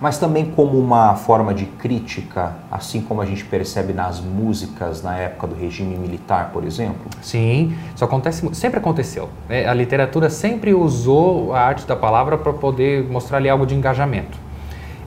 mas 0.00 0.18
também 0.18 0.46
como 0.46 0.78
uma 0.78 1.14
forma 1.14 1.54
de 1.54 1.64
crítica, 1.66 2.54
assim 2.70 3.00
como 3.00 3.20
a 3.20 3.26
gente 3.26 3.44
percebe 3.44 3.92
nas 3.92 4.20
músicas 4.20 5.02
na 5.02 5.16
época 5.16 5.46
do 5.46 5.54
regime 5.54 5.96
militar, 5.96 6.50
por 6.52 6.64
exemplo? 6.64 7.06
Sim, 7.22 7.74
isso 7.94 8.04
acontece, 8.04 8.48
sempre 8.54 8.78
aconteceu. 8.78 9.28
Né? 9.48 9.66
A 9.66 9.74
literatura 9.74 10.28
sempre 10.28 10.74
usou 10.74 11.54
a 11.54 11.60
arte 11.60 11.86
da 11.86 11.96
palavra 11.96 12.36
para 12.36 12.52
poder 12.52 13.04
mostrar 13.04 13.38
ali 13.38 13.48
algo 13.48 13.66
de 13.66 13.74
engajamento. 13.74 14.44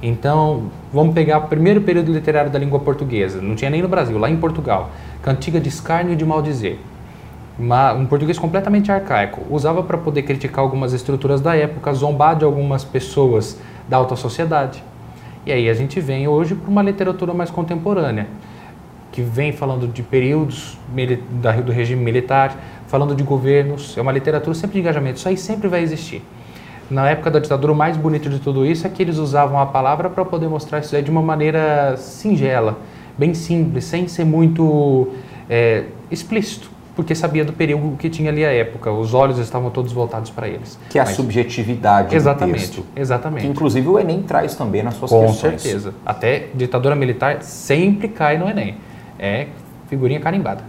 Então, 0.01 0.69
vamos 0.93 1.13
pegar 1.13 1.39
o 1.39 1.47
primeiro 1.47 1.81
período 1.81 2.13
literário 2.13 2.51
da 2.51 2.59
língua 2.59 2.79
portuguesa, 2.79 3.41
não 3.41 3.55
tinha 3.55 3.69
nem 3.69 3.81
no 3.81 3.87
Brasil, 3.87 4.17
lá 4.17 4.29
em 4.29 4.37
Portugal. 4.37 4.91
Cantiga 5.23 5.59
de 5.59 5.69
escárnio 5.69 6.13
e 6.13 6.15
de 6.15 6.23
maldizer. 6.23 6.77
Uma, 7.57 7.93
um 7.93 8.05
português 8.05 8.37
completamente 8.37 8.91
arcaico. 8.91 9.41
Usava 9.49 9.81
para 9.81 9.97
poder 9.97 10.21
criticar 10.21 10.59
algumas 10.59 10.93
estruturas 10.93 11.41
da 11.41 11.55
época, 11.55 11.91
zombar 11.93 12.35
de 12.35 12.45
algumas 12.45 12.83
pessoas 12.83 13.59
da 13.87 13.97
alta 13.97 14.15
sociedade. 14.15 14.83
E 15.45 15.51
aí 15.51 15.69
a 15.69 15.73
gente 15.73 15.99
vem 15.99 16.27
hoje 16.27 16.55
para 16.55 16.69
uma 16.69 16.81
literatura 16.81 17.33
mais 17.33 17.49
contemporânea, 17.49 18.27
que 19.11 19.21
vem 19.21 19.51
falando 19.51 19.87
de 19.87 20.03
períodos 20.03 20.77
do 21.65 21.71
regime 21.71 22.03
militar, 22.03 22.55
falando 22.87 23.15
de 23.15 23.23
governos, 23.23 23.97
é 23.97 24.01
uma 24.01 24.11
literatura 24.11 24.53
sempre 24.53 24.73
de 24.73 24.79
engajamento, 24.81 25.17
isso 25.17 25.27
aí 25.27 25.37
sempre 25.37 25.67
vai 25.67 25.81
existir. 25.81 26.21
Na 26.89 27.09
época 27.09 27.31
da 27.31 27.39
ditadura, 27.39 27.73
o 27.73 27.75
mais 27.75 27.97
bonito 27.97 28.29
de 28.29 28.39
tudo 28.39 28.65
isso 28.65 28.87
é 28.87 28.89
que 28.89 29.01
eles 29.01 29.17
usavam 29.17 29.59
a 29.59 29.65
palavra 29.65 30.09
para 30.09 30.23
poder 30.23 30.47
mostrar 30.47 30.79
isso 30.79 31.01
de 31.01 31.11
uma 31.11 31.21
maneira 31.21 31.95
singela, 31.97 32.77
bem 33.17 33.33
simples, 33.33 33.85
sem 33.85 34.07
ser 34.07 34.23
muito 34.23 35.09
é, 35.49 35.85
explícito 36.11 36.76
porque 36.97 37.13
sabia 37.13 37.45
do 37.45 37.53
perigo 37.53 37.95
que 37.95 38.09
tinha 38.09 38.31
ali 38.31 38.43
a 38.43 38.51
época. 38.51 38.91
Os 38.91 39.13
olhos 39.13 39.37
estavam 39.37 39.69
todos 39.69 39.93
voltados 39.93 40.31
para 40.31 40.47
eles. 40.47 40.79
Que 40.89 40.97
é 40.97 41.01
a 41.03 41.05
Mas, 41.05 41.15
subjetividade 41.15 42.15
exatamente, 42.15 42.57
do 42.57 42.59
texto. 42.59 42.85
Exatamente. 42.95 43.43
Que 43.43 43.47
inclusive 43.47 43.87
o 43.87 43.99
Enem 43.99 44.23
traz 44.23 44.55
também 44.55 44.81
nas 44.81 44.95
suas 44.95 45.11
Com 45.11 45.27
questões. 45.27 45.53
Com 45.53 45.59
certeza. 45.59 45.93
Até 46.03 46.47
ditadura 46.55 46.95
militar 46.95 47.43
sempre 47.43 48.07
cai 48.07 48.39
no 48.39 48.49
Enem. 48.49 48.77
é 49.19 49.45
figurinha 49.87 50.19
carimbada. 50.19 50.63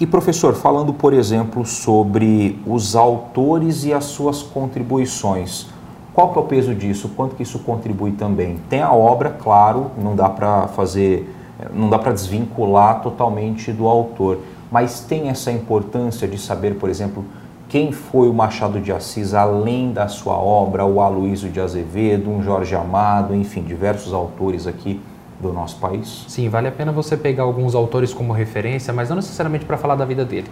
E 0.00 0.06
professor, 0.06 0.54
falando 0.54 0.94
por 0.94 1.12
exemplo 1.12 1.66
sobre 1.66 2.58
os 2.66 2.96
autores 2.96 3.84
e 3.84 3.92
as 3.92 4.04
suas 4.04 4.42
contribuições, 4.42 5.66
qual 6.14 6.32
que 6.32 6.38
é 6.38 6.40
o 6.40 6.44
peso 6.44 6.74
disso? 6.74 7.10
Quanto 7.14 7.36
que 7.36 7.42
isso 7.42 7.58
contribui 7.58 8.12
também? 8.12 8.58
Tem 8.70 8.80
a 8.80 8.90
obra, 8.90 9.28
claro, 9.38 9.90
não 10.02 10.16
dá 10.16 10.30
para 10.30 10.66
fazer, 10.68 11.30
não 11.74 11.90
dá 11.90 11.98
para 11.98 12.12
desvincular 12.12 13.02
totalmente 13.02 13.70
do 13.70 13.86
autor, 13.86 14.38
mas 14.70 15.00
tem 15.00 15.28
essa 15.28 15.50
importância 15.50 16.26
de 16.28 16.38
saber, 16.38 16.74
por 16.74 16.88
exemplo, 16.90 17.24
quem 17.68 17.92
foi 17.92 18.28
o 18.28 18.32
Machado 18.32 18.80
de 18.80 18.90
Assis 18.90 19.34
além 19.34 19.92
da 19.92 20.08
sua 20.08 20.34
obra, 20.34 20.84
o 20.86 21.00
Aloysio 21.00 21.50
de 21.50 21.60
Azevedo, 21.60 22.30
um 22.30 22.42
Jorge 22.42 22.74
Amado, 22.74 23.34
enfim, 23.34 23.62
diversos 23.62 24.12
autores 24.12 24.66
aqui 24.66 25.00
do 25.38 25.52
nosso 25.52 25.76
país? 25.76 26.24
Sim, 26.28 26.48
vale 26.48 26.68
a 26.68 26.72
pena 26.72 26.90
você 26.92 27.16
pegar 27.16 27.42
alguns 27.42 27.74
autores 27.74 28.12
como 28.12 28.32
referência, 28.32 28.92
mas 28.92 29.08
não 29.08 29.16
necessariamente 29.16 29.64
para 29.64 29.76
falar 29.76 29.96
da 29.96 30.04
vida 30.04 30.24
dele, 30.24 30.48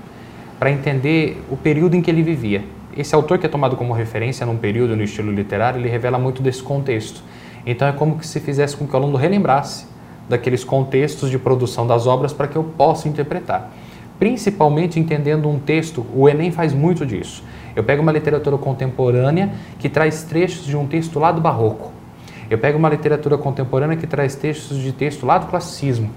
para 0.59 0.71
entender 0.71 1.43
o 1.51 1.57
período 1.57 1.97
em 1.97 2.03
que 2.03 2.11
ele 2.11 2.23
vivia. 2.23 2.65
Esse 2.95 3.15
autor 3.15 3.39
que 3.39 3.47
é 3.47 3.49
tomado 3.49 3.77
como 3.77 3.93
referência 3.93 4.45
num 4.47 4.57
período 4.57 4.95
no 4.95 5.03
estilo 5.03 5.33
literário, 5.33 5.81
ele 5.81 5.89
revela 5.89 6.19
muito 6.19 6.43
desse 6.43 6.63
contexto. 6.63 7.23
Então 7.65 7.89
é 7.89 7.93
como 7.93 8.19
que 8.19 8.27
se 8.27 8.41
fizesse 8.41 8.77
com 8.77 8.87
que 8.87 8.93
o 8.95 8.97
aluno 8.97 9.17
relembrasse 9.17 9.87
daqueles 10.29 10.65
contextos 10.65 11.31
de 11.31 11.39
produção 11.39 11.87
das 11.87 12.07
obras 12.07 12.33
para 12.33 12.47
que 12.47 12.57
eu 12.57 12.65
possa 12.65 13.09
interpretar. 13.09 13.71
Principalmente 14.19 14.99
entendendo 14.99 15.49
um 15.49 15.59
texto, 15.59 16.07
o 16.15 16.29
Enem 16.29 16.51
faz 16.51 16.73
muito 16.73 17.05
disso. 17.05 17.43
Eu 17.75 17.85
pego 17.85 18.03
uma 18.03 18.13
literatura 18.13 18.57
contemporânea 18.57 19.53
que 19.79 19.89
traz 19.89 20.23
trechos 20.23 20.65
de 20.65 20.77
um 20.77 20.87
texto 20.87 21.19
lá 21.19 21.31
do 21.31 21.41
barroco 21.41 21.93
eu 22.49 22.59
pego 22.59 22.79
uma 22.79 22.89
literatura 22.89 23.37
contemporânea 23.37 23.97
que 23.97 24.07
traz 24.07 24.37
textos 24.37 24.79
de 24.79 24.93
texto 24.93 25.27
lá 25.27 25.39
do 25.39 25.47
classicismo. 25.47 26.11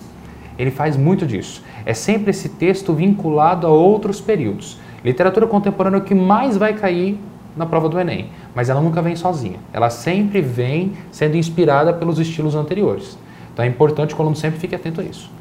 Ele 0.57 0.69
faz 0.69 0.95
muito 0.95 1.25
disso. 1.25 1.63
É 1.85 1.93
sempre 1.93 2.29
esse 2.29 2.49
texto 2.49 2.93
vinculado 2.93 3.65
a 3.65 3.69
outros 3.69 4.21
períodos. 4.21 4.77
Literatura 5.03 5.47
contemporânea 5.47 5.97
é 5.97 6.01
o 6.01 6.03
que 6.03 6.13
mais 6.13 6.55
vai 6.55 6.73
cair 6.73 7.19
na 7.55 7.65
prova 7.65 7.89
do 7.89 7.99
Enem, 7.99 8.29
mas 8.53 8.69
ela 8.69 8.79
nunca 8.79 9.01
vem 9.01 9.15
sozinha. 9.15 9.57
Ela 9.73 9.89
sempre 9.89 10.41
vem 10.41 10.93
sendo 11.11 11.35
inspirada 11.35 11.93
pelos 11.93 12.19
estilos 12.19 12.53
anteriores. 12.53 13.17
Então 13.51 13.65
é 13.65 13.67
importante 13.67 14.13
que 14.13 14.19
o 14.19 14.21
aluno 14.21 14.35
sempre 14.35 14.59
fique 14.59 14.75
atento 14.75 15.01
a 15.01 15.03
isso. 15.03 15.31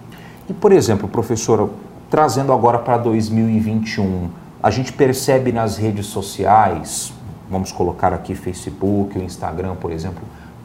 E, 0.49 0.55
por 0.55 0.73
exemplo, 0.73 1.07
professora, 1.07 1.69
trazendo 2.11 2.53
agora 2.53 2.79
para 2.79 2.97
2021, 2.99 4.29
a 4.63 4.71
gente 4.71 4.93
percebe 4.93 5.53
nas 5.53 5.77
redes 5.77 6.07
sociais, 6.07 7.13
vamos 7.51 7.71
colocar 7.71 8.13
aqui 8.13 8.35
Facebook, 8.35 9.19
o 9.19 9.23
Instagram, 9.23 9.75
por 9.77 9.93
exemplo, 9.93 10.23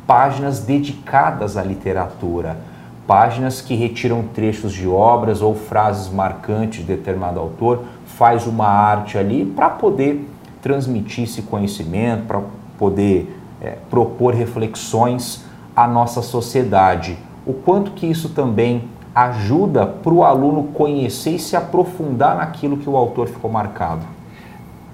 páginas 0.07 0.59
dedicadas 0.59 1.57
à 1.57 1.63
literatura, 1.63 2.57
páginas 3.05 3.61
que 3.61 3.75
retiram 3.75 4.23
trechos 4.33 4.73
de 4.73 4.87
obras 4.87 5.41
ou 5.41 5.53
frases 5.53 6.11
marcantes 6.11 6.79
de 6.79 6.95
determinado 6.95 7.39
autor, 7.39 7.83
faz 8.05 8.47
uma 8.47 8.67
arte 8.67 9.17
ali 9.17 9.45
para 9.45 9.69
poder 9.69 10.27
transmitir 10.61 11.25
esse 11.25 11.41
conhecimento, 11.41 12.25
para 12.25 12.41
poder 12.77 13.37
é, 13.61 13.77
propor 13.89 14.33
reflexões 14.33 15.43
à 15.75 15.87
nossa 15.87 16.21
sociedade. 16.21 17.17
O 17.45 17.53
quanto 17.53 17.91
que 17.91 18.05
isso 18.05 18.29
também 18.29 18.89
ajuda 19.13 19.85
para 19.85 20.13
o 20.13 20.23
aluno 20.23 20.63
conhecer 20.73 21.31
e 21.31 21.39
se 21.39 21.55
aprofundar 21.55 22.37
naquilo 22.37 22.77
que 22.77 22.89
o 22.89 22.97
autor 22.97 23.27
ficou 23.27 23.51
marcado? 23.51 24.05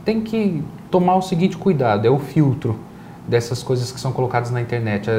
Tem 0.04 0.22
que 0.22 0.64
tomar 0.92 1.16
o 1.16 1.22
seguinte 1.22 1.58
cuidado, 1.58 2.06
é 2.06 2.10
o 2.10 2.20
filtro 2.20 2.76
dessas 3.28 3.62
coisas 3.62 3.92
que 3.92 4.00
são 4.00 4.12
colocadas 4.12 4.52
na 4.52 4.60
internet. 4.60 5.10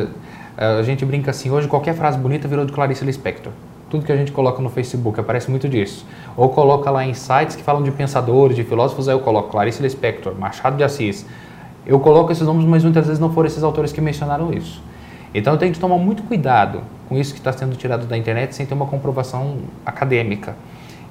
A, 0.59 0.79
a, 0.79 0.83
gente 0.83 1.05
brinca 1.05 1.31
assim, 1.31 1.51
hoje 1.51 1.69
qualquer 1.69 1.95
frase 1.95 2.19
bonita 2.19 2.49
virou 2.49 2.65
de 2.65 2.73
Clarice 2.73 3.05
Lispector. 3.05 3.53
Tudo 3.89 4.05
que 4.05 4.13
a 4.13 4.17
gente 4.17 4.31
coloca 4.33 4.63
no 4.63 4.69
Facebook 4.69 5.19
aparece 5.19 5.51
muito 5.51 5.69
disso. 5.69 6.07
Ou 6.37 6.49
coloca 6.49 6.91
lá 6.91 7.05
em 7.05 7.15
sites 7.15 7.57
que 7.57 7.63
falam 7.63 7.83
de 7.83 7.91
pensadores, 7.91 8.57
de 8.57 8.63
filósofos, 8.63 9.09
aí 9.09 9.15
eu 9.15 9.21
coloco 9.21 9.51
Clarice 9.51 9.83
Lispector, 9.83 10.35
Machado 10.39 10.77
de 10.77 10.85
Assis. 10.85 11.27
Eu 11.87 11.99
coloco 11.99 12.31
esses 12.31 12.47
nomes, 12.47 12.65
mas 12.67 12.85
muitas 12.85 13.07
vezes 13.07 13.19
não 13.19 13.33
foram 13.33 13.47
esses 13.47 13.63
autores 13.63 13.93
que 13.93 14.01
mencionaram 14.01 14.53
isso. 14.53 14.81
Então 15.35 15.57
tenho 15.57 15.73
que 15.73 15.79
tomar 15.79 15.99
muito 15.99 16.23
cuidado 16.23 16.83
com 17.09 17.17
isso 17.17 17.33
que 17.33 17.41
está 17.41 17.53
sendo 17.53 17.77
tirado 17.77 18.07
da 18.07 18.17
internet 18.17 18.55
sem 18.55 18.67
ter 18.67 18.75
uma 18.75 18.87
comprovação 18.87 19.59
acadêmica. 19.85 20.57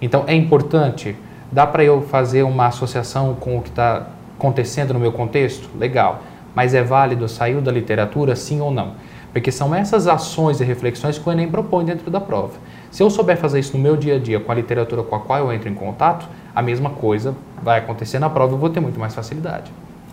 Então 0.02 0.24
é 0.28 0.36
importante, 0.36 1.16
dá 1.52 1.66
para 1.66 1.84
eu 1.84 2.02
fazer 2.02 2.44
uma 2.44 2.68
associação 2.68 3.36
com 3.36 3.58
o 3.58 3.62
que 3.62 3.70
está 3.70 4.08
acontecendo 4.38 4.94
no 4.94 5.00
meu 5.00 5.12
contexto? 5.12 5.70
Legal 5.78 6.22
mas 6.56 6.74
é 6.74 6.84
válido 6.84 7.28
saiu 7.28 7.62
da 7.62 7.72
literatura 7.72 8.36
sim 8.36 8.62
ou 8.62 8.72
não? 8.72 8.94
Porque 9.32 9.52
são 9.52 9.74
essas 9.76 10.08
ações 10.08 10.60
e 10.60 10.64
reflexões 10.64 11.18
que 11.18 11.30
o 11.30 11.32
Enem 11.32 11.50
propõe 11.50 11.86
dentro 11.86 12.10
da 12.10 12.20
prova. 12.20 12.54
Se 12.90 13.04
eu 13.04 13.10
souber 13.10 13.38
fazer 13.38 13.60
isso 13.60 13.78
no 13.78 13.84
meu 13.84 13.96
dia 13.96 14.16
a 14.16 14.20
dia 14.20 14.40
com 14.40 14.52
a 14.52 14.56
literatura 14.56 15.04
com 15.04 15.16
a 15.16 15.20
qual 15.20 15.40
eu 15.40 15.54
entro 15.54 15.70
em 15.70 15.76
contato, 15.76 16.28
a 16.56 16.62
mesma 16.62 16.90
coisa 16.90 17.36
vai 17.62 17.78
acontecer 17.80 18.18
na 18.18 18.30
prova 18.30 18.54
e 18.54 18.56
eu 18.56 18.60
vou 18.60 18.70
ter 18.70 18.80
muito 18.80 19.00
mais 19.00 19.14
facilidade. 19.14 19.72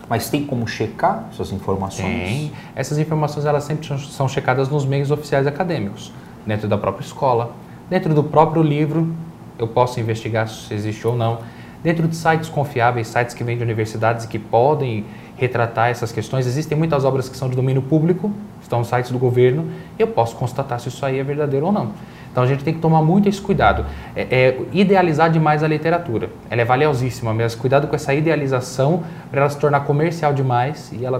Mas 0.09 0.29
tem 0.29 0.45
como 0.45 0.67
checar 0.67 1.25
essas 1.31 1.51
informações? 1.51 2.29
Tem. 2.29 2.51
Essas 2.75 2.97
informações 2.97 3.45
elas 3.45 3.63
sempre 3.63 3.87
são 3.99 4.27
checadas 4.27 4.69
nos 4.69 4.85
meios 4.85 5.11
oficiais 5.11 5.45
acadêmicos, 5.45 6.11
dentro 6.45 6.67
da 6.67 6.77
própria 6.77 7.05
escola, 7.05 7.51
dentro 7.89 8.13
do 8.13 8.23
próprio 8.23 8.61
livro, 8.61 9.13
eu 9.59 9.67
posso 9.67 9.99
investigar 9.99 10.47
se 10.47 10.73
existe 10.73 11.05
ou 11.05 11.15
não, 11.15 11.39
dentro 11.83 12.07
de 12.07 12.15
sites 12.15 12.49
confiáveis, 12.49 13.07
sites 13.07 13.33
que 13.33 13.43
vêm 13.43 13.57
de 13.57 13.63
universidades 13.63 14.25
e 14.25 14.27
que 14.27 14.39
podem 14.39 15.05
retratar 15.35 15.89
essas 15.89 16.11
questões. 16.11 16.47
Existem 16.47 16.77
muitas 16.77 17.05
obras 17.05 17.29
que 17.29 17.37
são 17.37 17.49
de 17.49 17.55
domínio 17.55 17.81
público, 17.81 18.31
estão 18.61 18.79
nos 18.79 18.87
sites 18.87 19.11
do 19.11 19.19
governo, 19.19 19.69
eu 19.97 20.07
posso 20.07 20.35
constatar 20.35 20.79
se 20.79 20.89
isso 20.89 21.05
aí 21.05 21.19
é 21.19 21.23
verdadeiro 21.23 21.67
ou 21.67 21.71
não. 21.71 21.91
Então 22.37 22.43
a 22.43 22.47
gente 22.47 22.63
tem 22.63 22.71
que 22.71 22.79
tomar 22.79 23.01
muito 23.01 23.27
esse 23.27 23.41
cuidado. 23.41 23.83
É, 24.15 24.21
é, 24.29 24.61
idealizar 24.71 25.27
demais 25.27 25.63
a 25.63 25.67
literatura. 25.67 26.29
Ela 26.51 26.61
é 26.61 26.65
valiosíssima, 26.65 27.33
mas 27.33 27.55
cuidado 27.55 27.87
com 27.87 27.95
essa 27.95 28.13
idealização 28.13 29.01
para 29.31 29.41
ela 29.41 29.49
se 29.49 29.57
tornar 29.57 29.79
comercial 29.79 30.31
demais 30.31 30.91
e 30.93 31.03
ela 31.03 31.19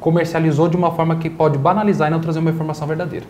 comercializou 0.00 0.66
de 0.66 0.74
uma 0.74 0.90
forma 0.90 1.16
que 1.16 1.28
pode 1.28 1.58
banalizar 1.58 2.08
e 2.08 2.10
não 2.10 2.18
trazer 2.18 2.38
uma 2.38 2.48
informação 2.48 2.88
verdadeira. 2.88 3.26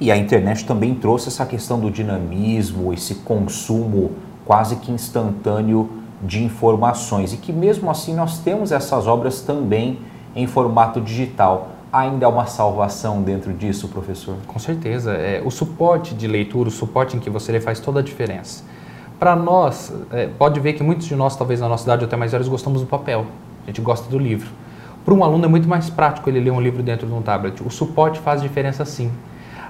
E 0.00 0.10
a 0.10 0.16
internet 0.16 0.64
também 0.64 0.94
trouxe 0.94 1.28
essa 1.28 1.44
questão 1.44 1.78
do 1.78 1.90
dinamismo, 1.90 2.90
esse 2.90 3.16
consumo 3.16 4.12
quase 4.46 4.76
que 4.76 4.90
instantâneo 4.90 5.90
de 6.22 6.42
informações 6.42 7.34
e 7.34 7.36
que 7.36 7.52
mesmo 7.52 7.90
assim 7.90 8.14
nós 8.14 8.38
temos 8.38 8.72
essas 8.72 9.06
obras 9.06 9.42
também 9.42 9.98
em 10.34 10.46
formato 10.46 11.02
digital. 11.02 11.68
Ainda 11.98 12.26
há 12.26 12.28
uma 12.28 12.46
salvação 12.46 13.22
dentro 13.22 13.52
disso, 13.52 13.88
professor? 13.88 14.36
Com 14.46 14.60
certeza. 14.60 15.14
É, 15.14 15.42
o 15.44 15.50
suporte 15.50 16.14
de 16.14 16.28
leitura, 16.28 16.68
o 16.68 16.70
suporte 16.70 17.16
em 17.16 17.18
que 17.18 17.28
você 17.28 17.50
lê 17.50 17.60
faz 17.60 17.80
toda 17.80 17.98
a 17.98 18.02
diferença. 18.04 18.62
Para 19.18 19.34
nós, 19.34 19.92
é, 20.12 20.28
pode 20.28 20.60
ver 20.60 20.74
que 20.74 20.82
muitos 20.84 21.08
de 21.08 21.16
nós, 21.16 21.34
talvez 21.34 21.58
na 21.58 21.68
nossa 21.68 21.82
idade 21.82 22.04
ou 22.04 22.06
até 22.06 22.16
mais 22.16 22.30
velhos, 22.30 22.46
gostamos 22.46 22.82
do 22.82 22.86
papel. 22.86 23.26
A 23.64 23.66
gente 23.66 23.80
gosta 23.80 24.08
do 24.08 24.16
livro. 24.16 24.48
Para 25.04 25.12
um 25.12 25.24
aluno 25.24 25.44
é 25.44 25.48
muito 25.48 25.68
mais 25.68 25.90
prático 25.90 26.30
ele 26.30 26.38
ler 26.38 26.52
um 26.52 26.60
livro 26.60 26.84
dentro 26.84 27.04
de 27.04 27.12
um 27.12 27.20
tablet. 27.20 27.60
O 27.66 27.70
suporte 27.70 28.20
faz 28.20 28.40
diferença 28.40 28.84
sim. 28.84 29.10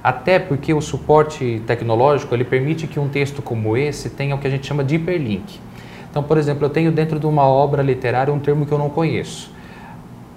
Até 0.04 0.38
porque 0.38 0.74
o 0.74 0.82
suporte 0.82 1.62
tecnológico 1.66 2.34
ele 2.34 2.44
permite 2.44 2.86
que 2.86 3.00
um 3.00 3.08
texto 3.08 3.40
como 3.40 3.74
esse 3.74 4.10
tenha 4.10 4.34
o 4.34 4.38
que 4.38 4.46
a 4.46 4.50
gente 4.50 4.66
chama 4.66 4.84
de 4.84 4.96
hiperlink. 4.96 5.58
Então, 6.10 6.22
por 6.22 6.36
exemplo, 6.36 6.66
eu 6.66 6.70
tenho 6.70 6.92
dentro 6.92 7.18
de 7.18 7.24
uma 7.24 7.44
obra 7.44 7.82
literária 7.82 8.34
um 8.34 8.38
termo 8.38 8.66
que 8.66 8.72
eu 8.72 8.78
não 8.78 8.90
conheço. 8.90 9.56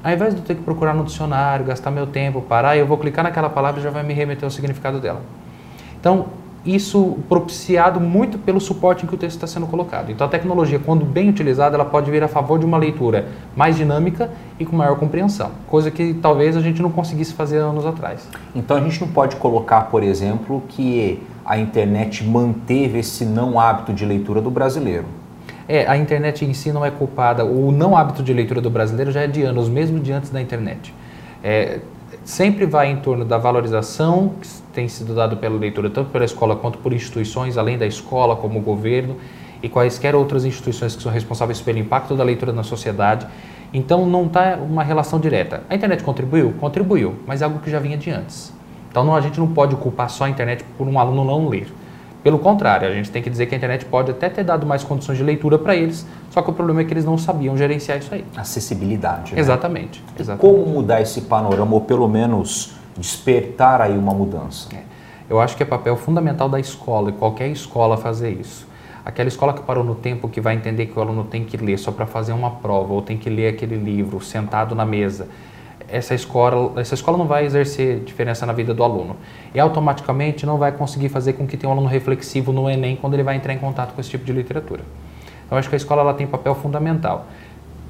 Ao 0.03 0.11
invés 0.11 0.33
de 0.33 0.41
eu 0.41 0.45
ter 0.45 0.55
que 0.55 0.63
procurar 0.63 0.95
no 0.95 1.03
dicionário, 1.03 1.63
gastar 1.63 1.91
meu 1.91 2.07
tempo, 2.07 2.41
parar, 2.41 2.75
eu 2.75 2.87
vou 2.87 2.97
clicar 2.97 3.23
naquela 3.23 3.49
palavra 3.49 3.79
e 3.79 3.83
já 3.83 3.91
vai 3.91 4.01
me 4.01 4.13
remeter 4.13 4.43
ao 4.43 4.49
significado 4.49 4.99
dela. 4.99 5.21
Então, 5.99 6.25
isso 6.65 7.19
propiciado 7.29 7.99
muito 7.99 8.37
pelo 8.37 8.59
suporte 8.59 9.03
em 9.03 9.07
que 9.07 9.13
o 9.13 9.17
texto 9.17 9.35
está 9.35 9.47
sendo 9.47 9.67
colocado. 9.67 10.11
Então, 10.11 10.25
a 10.25 10.29
tecnologia, 10.29 10.79
quando 10.79 11.05
bem 11.05 11.29
utilizada, 11.29 11.75
ela 11.75 11.85
pode 11.85 12.09
vir 12.09 12.23
a 12.23 12.27
favor 12.27 12.57
de 12.57 12.65
uma 12.65 12.77
leitura 12.77 13.27
mais 13.55 13.75
dinâmica 13.75 14.31
e 14.59 14.65
com 14.65 14.75
maior 14.75 14.97
compreensão, 14.97 15.51
coisa 15.67 15.91
que 15.91 16.13
talvez 16.15 16.57
a 16.57 16.61
gente 16.61 16.81
não 16.81 16.91
conseguisse 16.91 17.33
fazer 17.33 17.57
anos 17.57 17.85
atrás. 17.85 18.27
Então, 18.55 18.77
a 18.77 18.81
gente 18.81 18.99
não 19.01 19.07
pode 19.07 19.35
colocar, 19.35 19.81
por 19.81 20.01
exemplo, 20.01 20.63
que 20.67 21.21
a 21.45 21.57
internet 21.57 22.23
manteve 22.23 22.99
esse 22.99 23.25
não 23.25 23.59
hábito 23.59 23.93
de 23.93 24.05
leitura 24.05 24.41
do 24.41 24.49
brasileiro. 24.49 25.05
É, 25.67 25.87
a 25.87 25.97
internet 25.97 26.43
em 26.43 26.53
si 26.53 26.71
não 26.71 26.83
é 26.85 26.91
culpada. 26.91 27.45
O 27.45 27.71
não 27.71 27.95
hábito 27.95 28.23
de 28.23 28.33
leitura 28.33 28.61
do 28.61 28.69
brasileiro 28.69 29.11
já 29.11 29.21
é 29.21 29.27
de 29.27 29.43
anos, 29.43 29.69
mesmo 29.69 29.99
de 29.99 30.11
antes 30.11 30.29
da 30.29 30.41
internet. 30.41 30.93
É, 31.43 31.79
sempre 32.23 32.65
vai 32.65 32.91
em 32.91 32.97
torno 32.97 33.25
da 33.25 33.37
valorização 33.37 34.33
que 34.41 34.47
tem 34.73 34.87
sido 34.87 35.13
dado 35.13 35.37
pela 35.37 35.57
leitura, 35.57 35.89
tanto 35.89 36.09
pela 36.09 36.25
escola 36.25 36.55
quanto 36.55 36.77
por 36.77 36.93
instituições, 36.93 37.57
além 37.57 37.77
da 37.77 37.85
escola, 37.85 38.35
como 38.35 38.59
o 38.59 38.61
governo 38.61 39.17
e 39.63 39.69
quaisquer 39.69 40.15
outras 40.15 40.43
instituições 40.43 40.95
que 40.95 41.03
são 41.03 41.11
responsáveis 41.11 41.61
pelo 41.61 41.77
impacto 41.77 42.15
da 42.15 42.23
leitura 42.23 42.51
na 42.51 42.63
sociedade. 42.63 43.27
Então 43.73 44.05
não 44.05 44.25
está 44.25 44.57
uma 44.57 44.83
relação 44.83 45.19
direta. 45.19 45.63
A 45.69 45.75
internet 45.75 46.03
contribuiu? 46.03 46.53
Contribuiu, 46.59 47.15
mas 47.25 47.41
é 47.41 47.45
algo 47.45 47.59
que 47.59 47.69
já 47.69 47.79
vinha 47.79 47.97
de 47.97 48.09
antes. 48.09 48.51
Então 48.89 49.05
não, 49.05 49.15
a 49.15 49.21
gente 49.21 49.39
não 49.39 49.47
pode 49.47 49.75
culpar 49.77 50.09
só 50.09 50.25
a 50.25 50.29
internet 50.29 50.65
por 50.77 50.87
um 50.87 50.99
aluno 50.99 51.23
não 51.23 51.47
ler. 51.47 51.67
Pelo 52.23 52.37
contrário, 52.37 52.87
a 52.87 52.93
gente 52.93 53.09
tem 53.09 53.21
que 53.21 53.29
dizer 53.29 53.47
que 53.47 53.55
a 53.55 53.57
internet 53.57 53.85
pode 53.85 54.11
até 54.11 54.29
ter 54.29 54.43
dado 54.43 54.65
mais 54.65 54.83
condições 54.83 55.17
de 55.17 55.23
leitura 55.23 55.57
para 55.57 55.75
eles, 55.75 56.05
só 56.29 56.41
que 56.41 56.51
o 56.51 56.53
problema 56.53 56.81
é 56.81 56.83
que 56.83 56.93
eles 56.93 57.03
não 57.03 57.17
sabiam 57.17 57.57
gerenciar 57.57 57.97
isso 57.97 58.13
aí. 58.13 58.23
Acessibilidade. 58.37 59.33
Né? 59.33 59.39
Exatamente, 59.39 60.03
exatamente. 60.19 60.41
Como 60.41 60.65
mudar 60.71 61.01
esse 61.01 61.21
panorama, 61.21 61.73
ou 61.73 61.81
pelo 61.81 62.07
menos 62.07 62.75
despertar 62.95 63.81
aí 63.81 63.97
uma 63.97 64.13
mudança? 64.13 64.69
É. 64.75 64.83
Eu 65.27 65.39
acho 65.39 65.57
que 65.57 65.63
é 65.63 65.65
papel 65.65 65.95
fundamental 65.95 66.47
da 66.47 66.59
escola, 66.59 67.09
e 67.09 67.13
qualquer 67.13 67.47
escola 67.47 67.97
fazer 67.97 68.31
isso. 68.31 68.67
Aquela 69.03 69.27
escola 69.27 69.51
que 69.53 69.61
parou 69.63 69.83
no 69.83 69.95
tempo 69.95 70.29
que 70.29 70.39
vai 70.39 70.53
entender 70.53 70.85
que 70.85 70.99
o 70.99 71.01
aluno 71.01 71.23
tem 71.23 71.43
que 71.43 71.57
ler 71.57 71.79
só 71.79 71.91
para 71.91 72.05
fazer 72.05 72.33
uma 72.33 72.51
prova, 72.51 72.93
ou 72.93 73.01
tem 73.01 73.17
que 73.17 73.31
ler 73.31 73.47
aquele 73.47 73.75
livro 73.75 74.21
sentado 74.21 74.75
na 74.75 74.85
mesa. 74.85 75.27
Essa 75.91 76.15
escola, 76.15 76.79
essa 76.79 76.93
escola 76.93 77.17
não 77.17 77.27
vai 77.27 77.45
exercer 77.45 77.99
diferença 77.99 78.45
na 78.45 78.53
vida 78.53 78.73
do 78.73 78.83
aluno. 78.83 79.17
E 79.53 79.59
automaticamente 79.59 80.45
não 80.45 80.57
vai 80.57 80.71
conseguir 80.71 81.09
fazer 81.09 81.33
com 81.33 81.45
que 81.45 81.57
tenha 81.57 81.69
um 81.69 81.73
aluno 81.73 81.87
reflexivo 81.87 82.53
no 82.53 82.69
Enem 82.69 82.95
quando 82.95 83.13
ele 83.13 83.23
vai 83.23 83.35
entrar 83.35 83.53
em 83.53 83.57
contato 83.57 83.93
com 83.93 83.99
esse 83.99 84.09
tipo 84.09 84.23
de 84.23 84.31
literatura. 84.31 84.83
Então, 85.45 85.57
acho 85.57 85.67
que 85.67 85.75
a 85.75 85.77
escola 85.77 86.01
ela 86.01 86.13
tem 86.13 86.25
papel 86.25 86.55
fundamental. 86.55 87.25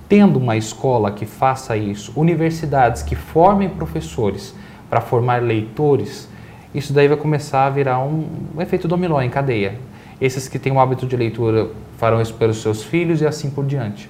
Tendo 0.10 0.40
uma 0.40 0.58
escola 0.58 1.12
que 1.12 1.26
faça 1.26 1.78
isso, 1.78 2.12
universidades 2.16 3.04
que 3.04 3.16
formem 3.16 3.70
professores 3.70 4.56
para 4.90 5.00
formar 5.00 5.42
leitores, 5.42 6.28
isso 6.74 6.92
daí 6.92 7.08
vai 7.08 7.18
começar 7.18 7.68
a 7.68 7.70
virar 7.70 8.00
um, 8.00 8.26
um 8.56 8.62
efeito 8.62 8.88
dominó 8.88 9.22
em 9.22 9.30
cadeia. 9.30 9.76
Esses 10.20 10.48
que 10.48 10.58
têm 10.58 10.72
o 10.72 10.80
hábito 10.80 11.06
de 11.06 11.16
leitura 11.16 11.70
farão 11.98 12.22
isso 12.22 12.34
pelos 12.34 12.62
seus 12.62 12.84
filhos 12.84 13.22
e 13.22 13.28
assim 13.28 13.50
por 13.50 13.66
diante. 13.66 14.10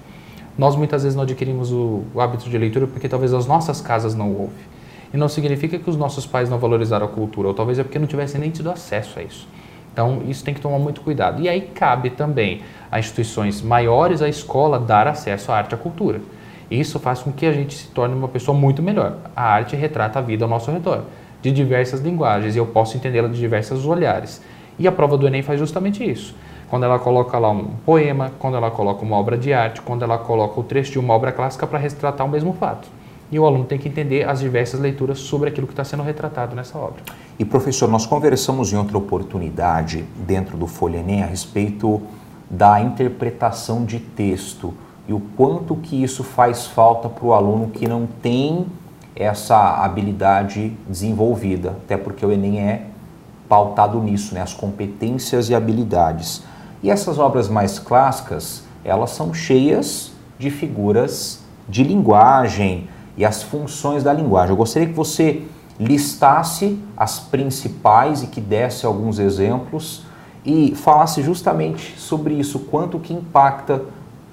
Nós 0.58 0.76
muitas 0.76 1.04
vezes 1.04 1.16
não 1.16 1.24
adquirimos 1.24 1.72
o, 1.72 2.04
o 2.14 2.22
hábito 2.22 2.50
de 2.50 2.58
leitura 2.58 2.88
porque 2.88 3.08
talvez 3.08 3.34
as 3.34 3.46
nossas 3.46 3.82
casas 3.82 4.14
não 4.14 4.32
houve. 4.34 4.72
E 5.14 5.18
não 5.18 5.28
significa 5.28 5.78
que 5.78 5.90
os 5.90 5.98
nossos 5.98 6.26
pais 6.26 6.50
não 6.50 6.58
valorizaram 6.58 7.06
a 7.06 7.10
cultura, 7.10 7.50
ou 7.50 7.54
talvez 7.54 7.78
é 7.80 7.84
porque 7.84 8.00
não 8.00 8.08
tivessem 8.08 8.40
nem 8.40 8.50
tido 8.50 8.70
acesso 8.70 9.20
a 9.20 9.24
isso. 9.24 9.48
Então, 9.94 10.24
isso 10.28 10.44
tem 10.44 10.54
que 10.54 10.62
tomar 10.62 10.80
muito 10.80 11.02
cuidado. 11.02 11.42
E 11.42 11.50
aí 11.50 11.62
cabe 11.62 12.12
também 12.12 12.62
a 12.90 12.98
instituições 12.98 13.62
maiores, 13.62 14.22
a 14.22 14.30
escola, 14.30 14.80
dar 14.80 15.08
acesso 15.08 15.52
à 15.52 15.58
arte 15.58 15.72
e 15.72 15.76
à 15.76 15.78
cultura. 15.78 16.22
Isso 16.70 16.98
faz 17.00 17.20
com 17.20 17.32
que 17.34 17.46
a 17.46 17.52
gente 17.52 17.76
se 17.76 17.88
torne 17.88 18.16
uma 18.16 18.30
pessoa 18.30 18.58
muito 18.58 18.82
melhor. 18.82 19.18
A 19.36 19.44
arte 19.44 19.76
retrata 19.76 20.20
a 20.20 20.22
vida 20.22 20.46
ao 20.46 20.50
nosso 20.50 20.72
redor, 20.72 21.04
de 21.42 21.52
diversas 21.52 22.00
linguagens, 22.00 22.56
e 22.56 22.60
eu 22.60 22.66
posso 22.66 22.96
entendê-la 22.96 23.28
de 23.28 23.38
diversos 23.38 23.86
olhares. 23.86 24.42
E 24.80 24.88
a 24.88 24.92
prova 24.92 25.18
do 25.18 25.28
Enem 25.28 25.42
faz 25.42 25.60
justamente 25.60 26.10
isso. 26.10 26.34
Quando 26.72 26.86
ela 26.86 26.98
coloca 26.98 27.38
lá 27.38 27.50
um 27.52 27.66
poema, 27.86 28.32
quando 28.40 28.56
ela 28.56 28.72
coloca 28.72 29.04
uma 29.04 29.18
obra 29.18 29.38
de 29.38 29.52
arte, 29.52 29.82
quando 29.82 30.04
ela 30.04 30.18
coloca 30.18 30.58
o 30.58 30.64
trecho 30.64 30.94
de 30.94 31.00
uma 31.00 31.14
obra 31.14 31.30
clássica 31.34 31.68
para 31.68 31.78
retratar 31.78 32.26
o 32.26 32.30
mesmo 32.30 32.54
fato. 32.54 32.88
E 33.30 33.38
o 33.38 33.46
aluno 33.46 33.66
tem 33.66 33.78
que 33.78 33.90
entender 33.90 34.26
as 34.26 34.40
diversas 34.40 34.80
leituras 34.80 35.20
sobre 35.20 35.50
aquilo 35.50 35.68
que 35.68 35.74
está 35.74 35.84
sendo 35.84 36.02
retratado 36.02 36.56
nessa 36.56 36.78
obra. 36.78 37.04
E 37.38 37.44
professor, 37.44 37.90
nós 37.90 38.06
conversamos 38.06 38.72
em 38.72 38.78
outra 38.78 38.98
oportunidade 38.98 40.06
dentro 40.26 40.56
do 40.56 40.66
Folha 40.66 41.00
Enem 41.00 41.24
a 41.24 41.26
respeito 41.26 42.02
da 42.50 42.80
interpretação 42.80 43.84
de 43.84 44.00
texto 44.00 44.74
e 45.10 45.12
o 45.12 45.20
quanto 45.36 45.76
que 45.76 46.02
isso 46.02 46.24
faz 46.24 46.68
falta 46.68 47.10
para 47.10 47.26
o 47.26 47.34
aluno 47.34 47.68
que 47.68 47.86
não 47.86 48.08
tem 48.22 48.66
essa 49.14 49.84
habilidade 49.84 50.72
desenvolvida, 50.88 51.72
até 51.84 51.98
porque 51.98 52.26
o 52.26 52.32
Enem 52.32 52.62
é 52.62 52.86
pautado 53.50 54.02
nisso, 54.02 54.34
né? 54.34 54.42
as 54.42 54.54
competências 54.54 55.50
e 55.50 55.54
habilidades. 55.54 56.50
E 56.84 56.90
essas 56.90 57.20
obras 57.20 57.48
mais 57.48 57.78
clássicas, 57.78 58.64
elas 58.84 59.12
são 59.12 59.34
cheias 59.34 60.12
de 60.40 60.50
figuras 60.50 61.40
de 61.70 61.84
linguagem 61.84 62.90
e 63.16 63.24
as 63.24 63.44
funções 63.44 64.04
da 64.04 64.12
linguagem. 64.12 64.52
Eu 64.52 64.58
gostaria 64.58 64.88
que 64.88 64.94
você 64.94 65.44
listasse 65.80 66.78
as 66.98 67.20
principais 67.20 68.24
e 68.24 68.28
que 68.28 68.42
desse 68.42 68.86
alguns 68.86 69.20
exemplos 69.20 70.04
e 70.46 70.74
falasse 70.76 71.22
justamente 71.22 72.00
sobre 72.00 72.34
isso, 72.34 72.60
quanto 72.60 73.00
que 73.00 73.14
impacta 73.14 73.82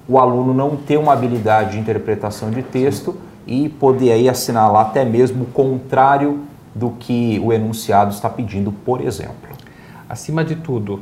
o 0.07 0.17
aluno 0.17 0.53
não 0.53 0.75
ter 0.75 0.97
uma 0.97 1.13
habilidade 1.13 1.73
de 1.73 1.79
interpretação 1.79 2.49
de 2.49 2.63
texto 2.63 3.15
e 3.45 3.69
poder 3.69 4.11
aí 4.11 4.27
assinalar 4.27 4.87
até 4.87 5.05
mesmo 5.05 5.43
o 5.43 5.47
contrário 5.47 6.39
do 6.73 6.91
que 6.91 7.39
o 7.43 7.53
enunciado 7.53 8.11
está 8.11 8.29
pedindo, 8.29 8.71
por 8.71 9.01
exemplo. 9.01 9.49
Acima 10.07 10.43
de 10.43 10.55
tudo, 10.55 11.01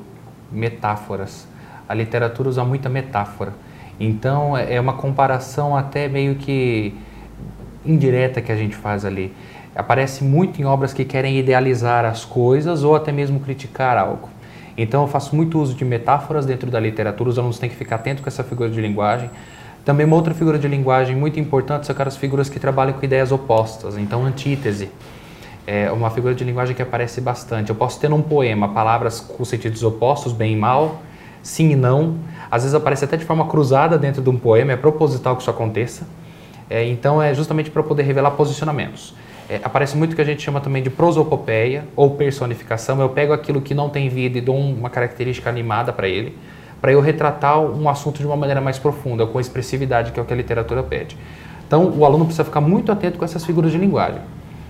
metáforas. 0.51 1.47
A 1.87 1.93
literatura 1.93 2.49
usa 2.49 2.63
muita 2.63 2.89
metáfora. 2.89 3.53
Então 3.99 4.57
é, 4.57 4.75
é 4.75 4.81
uma 4.81 4.93
comparação 4.93 5.75
até 5.75 6.07
meio 6.07 6.35
que 6.35 6.93
indireta 7.85 8.41
que 8.41 8.51
a 8.51 8.55
gente 8.55 8.75
faz 8.75 9.05
ali. 9.05 9.33
Aparece 9.75 10.23
muito 10.23 10.61
em 10.61 10.65
obras 10.65 10.93
que 10.93 11.05
querem 11.05 11.37
idealizar 11.37 12.03
as 12.05 12.25
coisas 12.25 12.83
ou 12.83 12.95
até 12.95 13.11
mesmo 13.11 13.39
criticar 13.39 13.97
algo. 13.97 14.29
Então 14.77 15.01
eu 15.03 15.07
faço 15.07 15.35
muito 15.35 15.59
uso 15.59 15.73
de 15.73 15.83
metáforas 15.83 16.45
dentro 16.45 16.69
da 16.69 16.79
literatura, 16.79 17.29
os 17.29 17.39
alunos 17.39 17.57
têm 17.57 17.69
que 17.69 17.75
ficar 17.75 17.95
atentos 17.95 18.23
com 18.23 18.29
essa 18.29 18.43
figura 18.43 18.69
de 18.69 18.79
linguagem. 18.79 19.29
Também 19.83 20.05
uma 20.05 20.15
outra 20.15 20.33
figura 20.33 20.59
de 20.59 20.67
linguagem 20.67 21.15
muito 21.15 21.39
importante 21.39 21.85
são 21.85 21.93
aquelas 21.93 22.17
figuras 22.17 22.49
que 22.49 22.59
trabalham 22.59 22.93
com 22.93 23.03
ideias 23.03 23.31
opostas, 23.31 23.97
então 23.97 24.25
antítese 24.25 24.89
é 25.67 25.91
uma 25.91 26.09
figura 26.09 26.33
de 26.33 26.45
linguagem 26.45 26.73
que 26.73 26.81
aparece 26.81 27.19
bastante. 27.19 27.69
Eu 27.69 27.75
posso 27.75 27.99
ter 27.99 28.09
num 28.09 28.21
poema 28.21 28.69
palavras 28.69 29.19
com 29.19 29.43
sentidos 29.43 29.83
opostos, 29.83 30.31
bem 30.31 30.53
e 30.53 30.55
mal, 30.55 31.01
sim 31.43 31.71
e 31.71 31.75
não. 31.75 32.15
Às 32.49 32.63
vezes 32.63 32.73
aparece 32.73 33.03
até 33.03 33.17
de 33.17 33.25
forma 33.25 33.45
cruzada 33.47 33.97
dentro 33.97 34.21
de 34.21 34.29
um 34.29 34.37
poema, 34.37 34.71
é 34.71 34.77
proposital 34.77 35.35
que 35.35 35.41
isso 35.41 35.51
aconteça. 35.51 36.07
É, 36.69 36.85
então 36.85 37.21
é 37.21 37.33
justamente 37.33 37.69
para 37.69 37.83
poder 37.83 38.03
revelar 38.03 38.31
posicionamentos. 38.31 39.13
É, 39.49 39.59
aparece 39.61 39.97
muito 39.97 40.15
que 40.15 40.21
a 40.21 40.25
gente 40.25 40.41
chama 40.41 40.61
também 40.61 40.81
de 40.81 40.89
prosopopeia 40.89 41.83
ou 41.97 42.11
personificação. 42.11 43.01
Eu 43.01 43.09
pego 43.09 43.33
aquilo 43.33 43.59
que 43.59 43.73
não 43.73 43.89
tem 43.89 44.07
vida 44.07 44.37
e 44.37 44.41
dou 44.41 44.57
uma 44.57 44.89
característica 44.89 45.49
animada 45.49 45.91
para 45.91 46.07
ele, 46.07 46.37
para 46.79 46.93
eu 46.93 47.01
retratar 47.01 47.59
um 47.59 47.89
assunto 47.89 48.19
de 48.19 48.25
uma 48.25 48.37
maneira 48.37 48.61
mais 48.61 48.79
profunda, 48.79 49.25
com 49.25 49.37
expressividade, 49.37 50.13
que 50.13 50.19
é 50.19 50.23
o 50.23 50.25
que 50.25 50.33
a 50.33 50.37
literatura 50.37 50.81
pede. 50.81 51.17
Então 51.67 51.93
o 51.97 52.05
aluno 52.05 52.23
precisa 52.23 52.45
ficar 52.45 52.61
muito 52.61 52.89
atento 52.89 53.17
com 53.17 53.25
essas 53.25 53.43
figuras 53.45 53.73
de 53.73 53.77
linguagem. 53.77 54.21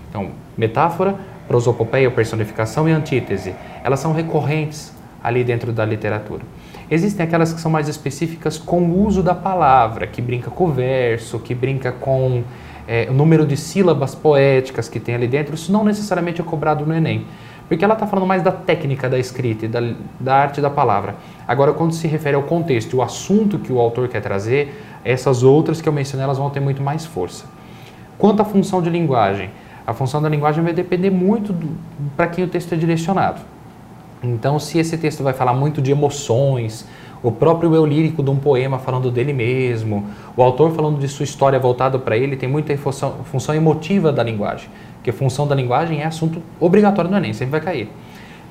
Então, 0.08 0.30
metáfora, 0.56 1.14
prosopopeia, 1.46 2.10
personificação 2.10 2.88
e 2.88 2.92
antítese, 2.92 3.54
elas 3.82 4.00
são 4.00 4.12
recorrentes 4.12 4.92
ali 5.22 5.42
dentro 5.42 5.72
da 5.72 5.84
literatura. 5.84 6.42
Existem 6.90 7.26
aquelas 7.26 7.52
que 7.52 7.60
são 7.60 7.70
mais 7.70 7.88
específicas 7.88 8.56
com 8.56 8.82
o 8.82 9.06
uso 9.06 9.22
da 9.22 9.34
palavra, 9.34 10.06
que 10.06 10.22
brinca 10.22 10.50
com 10.50 10.64
o 10.64 10.72
verso, 10.72 11.38
que 11.38 11.54
brinca 11.54 11.92
com 11.92 12.42
é, 12.86 13.06
o 13.10 13.12
número 13.12 13.46
de 13.46 13.56
sílabas 13.56 14.14
poéticas 14.14 14.88
que 14.88 14.98
tem 14.98 15.14
ali 15.14 15.28
dentro. 15.28 15.54
Isso 15.54 15.70
não 15.70 15.84
necessariamente 15.84 16.40
é 16.40 16.44
cobrado 16.44 16.86
no 16.86 16.94
Enem, 16.94 17.26
porque 17.68 17.84
ela 17.84 17.92
está 17.92 18.06
falando 18.06 18.26
mais 18.26 18.42
da 18.42 18.50
técnica 18.50 19.08
da 19.08 19.18
escrita 19.18 19.66
e 19.66 19.68
da, 19.68 19.80
da 20.18 20.34
arte 20.34 20.62
da 20.62 20.70
palavra. 20.70 21.16
Agora, 21.46 21.74
quando 21.74 21.92
se 21.92 22.08
refere 22.08 22.36
ao 22.36 22.44
contexto, 22.44 22.96
o 22.96 23.02
assunto 23.02 23.58
que 23.58 23.70
o 23.70 23.78
autor 23.78 24.08
quer 24.08 24.22
trazer, 24.22 24.82
essas 25.04 25.42
outras 25.42 25.82
que 25.82 25.88
eu 25.88 25.92
mencionei, 25.92 26.24
elas 26.24 26.38
vão 26.38 26.48
ter 26.48 26.60
muito 26.60 26.82
mais 26.82 27.04
força. 27.04 27.44
Quanto 28.16 28.40
à 28.40 28.44
função 28.44 28.80
de 28.80 28.88
linguagem, 28.88 29.50
a 29.88 29.94
função 29.94 30.20
da 30.20 30.28
linguagem 30.28 30.62
vai 30.62 30.74
depender 30.74 31.08
muito 31.08 31.56
para 32.14 32.26
quem 32.26 32.44
o 32.44 32.46
texto 32.46 32.74
é 32.74 32.76
direcionado. 32.76 33.40
Então, 34.22 34.58
se 34.58 34.78
esse 34.78 34.98
texto 34.98 35.22
vai 35.22 35.32
falar 35.32 35.54
muito 35.54 35.80
de 35.80 35.90
emoções, 35.90 36.86
o 37.22 37.32
próprio 37.32 37.74
eu 37.74 37.86
lírico 37.86 38.22
de 38.22 38.28
um 38.28 38.36
poema 38.36 38.78
falando 38.78 39.10
dele 39.10 39.32
mesmo, 39.32 40.04
o 40.36 40.42
autor 40.42 40.72
falando 40.72 40.98
de 40.98 41.08
sua 41.08 41.24
história 41.24 41.58
voltada 41.58 41.98
para 41.98 42.18
ele, 42.18 42.36
tem 42.36 42.46
muita 42.46 42.76
função, 42.76 43.14
função 43.24 43.54
emotiva 43.54 44.12
da 44.12 44.22
linguagem, 44.22 44.68
porque 44.96 45.10
função 45.10 45.46
da 45.46 45.54
linguagem 45.54 46.02
é 46.02 46.04
assunto 46.04 46.42
obrigatório 46.60 47.10
no 47.10 47.16
Enem, 47.16 47.32
sempre 47.32 47.52
vai 47.52 47.60
cair. 47.62 47.90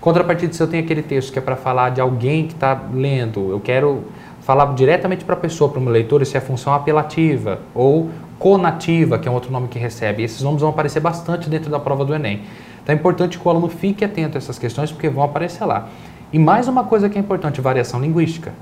Contrapartida, 0.01 0.51
se 0.53 0.63
eu 0.63 0.67
tenho 0.67 0.83
aquele 0.83 1.03
texto 1.03 1.31
que 1.31 1.37
é 1.37 1.41
para 1.41 1.55
falar 1.55 1.91
de 1.91 2.01
alguém 2.01 2.47
que 2.47 2.53
está 2.53 2.81
lendo, 2.91 3.51
eu 3.51 3.59
quero 3.59 4.05
falar 4.41 4.73
diretamente 4.73 5.23
para 5.23 5.35
a 5.35 5.37
pessoa, 5.37 5.69
para 5.69 5.79
o 5.79 5.83
meu 5.83 5.93
leitor, 5.93 6.23
isso 6.23 6.35
é 6.35 6.39
função 6.39 6.73
apelativa 6.73 7.59
ou 7.75 8.09
conativa, 8.39 9.17
que 9.17 9.27
é 9.27 9.31
um 9.31 9.33
outro 9.33 9.51
nome 9.51 9.67
que 9.67 9.79
recebe. 9.79 10.23
esses 10.23 10.41
nomes 10.41 10.61
vão 10.61 10.69
aparecer 10.69 10.99
bastante 10.99 11.49
dentro 11.49 11.69
da 11.69 11.79
prova 11.79 12.05
do 12.05 12.13
Enem. 12.13 12.41
Então 12.83 12.95
é 12.95 12.97
importante 12.97 13.37
que 13.37 13.47
o 13.47 13.49
aluno 13.49 13.67
fique 13.67 14.05
atento 14.05 14.37
a 14.37 14.39
essas 14.39 14.57
questões, 14.57 14.91
porque 14.91 15.09
vão 15.09 15.23
aparecer 15.23 15.65
lá. 15.65 15.89
E 16.31 16.39
mais 16.39 16.67
uma 16.67 16.83
coisa 16.83 17.09
que 17.09 17.17
é 17.17 17.21
importante, 17.21 17.59
variação 17.61 17.99
linguística, 17.99 18.53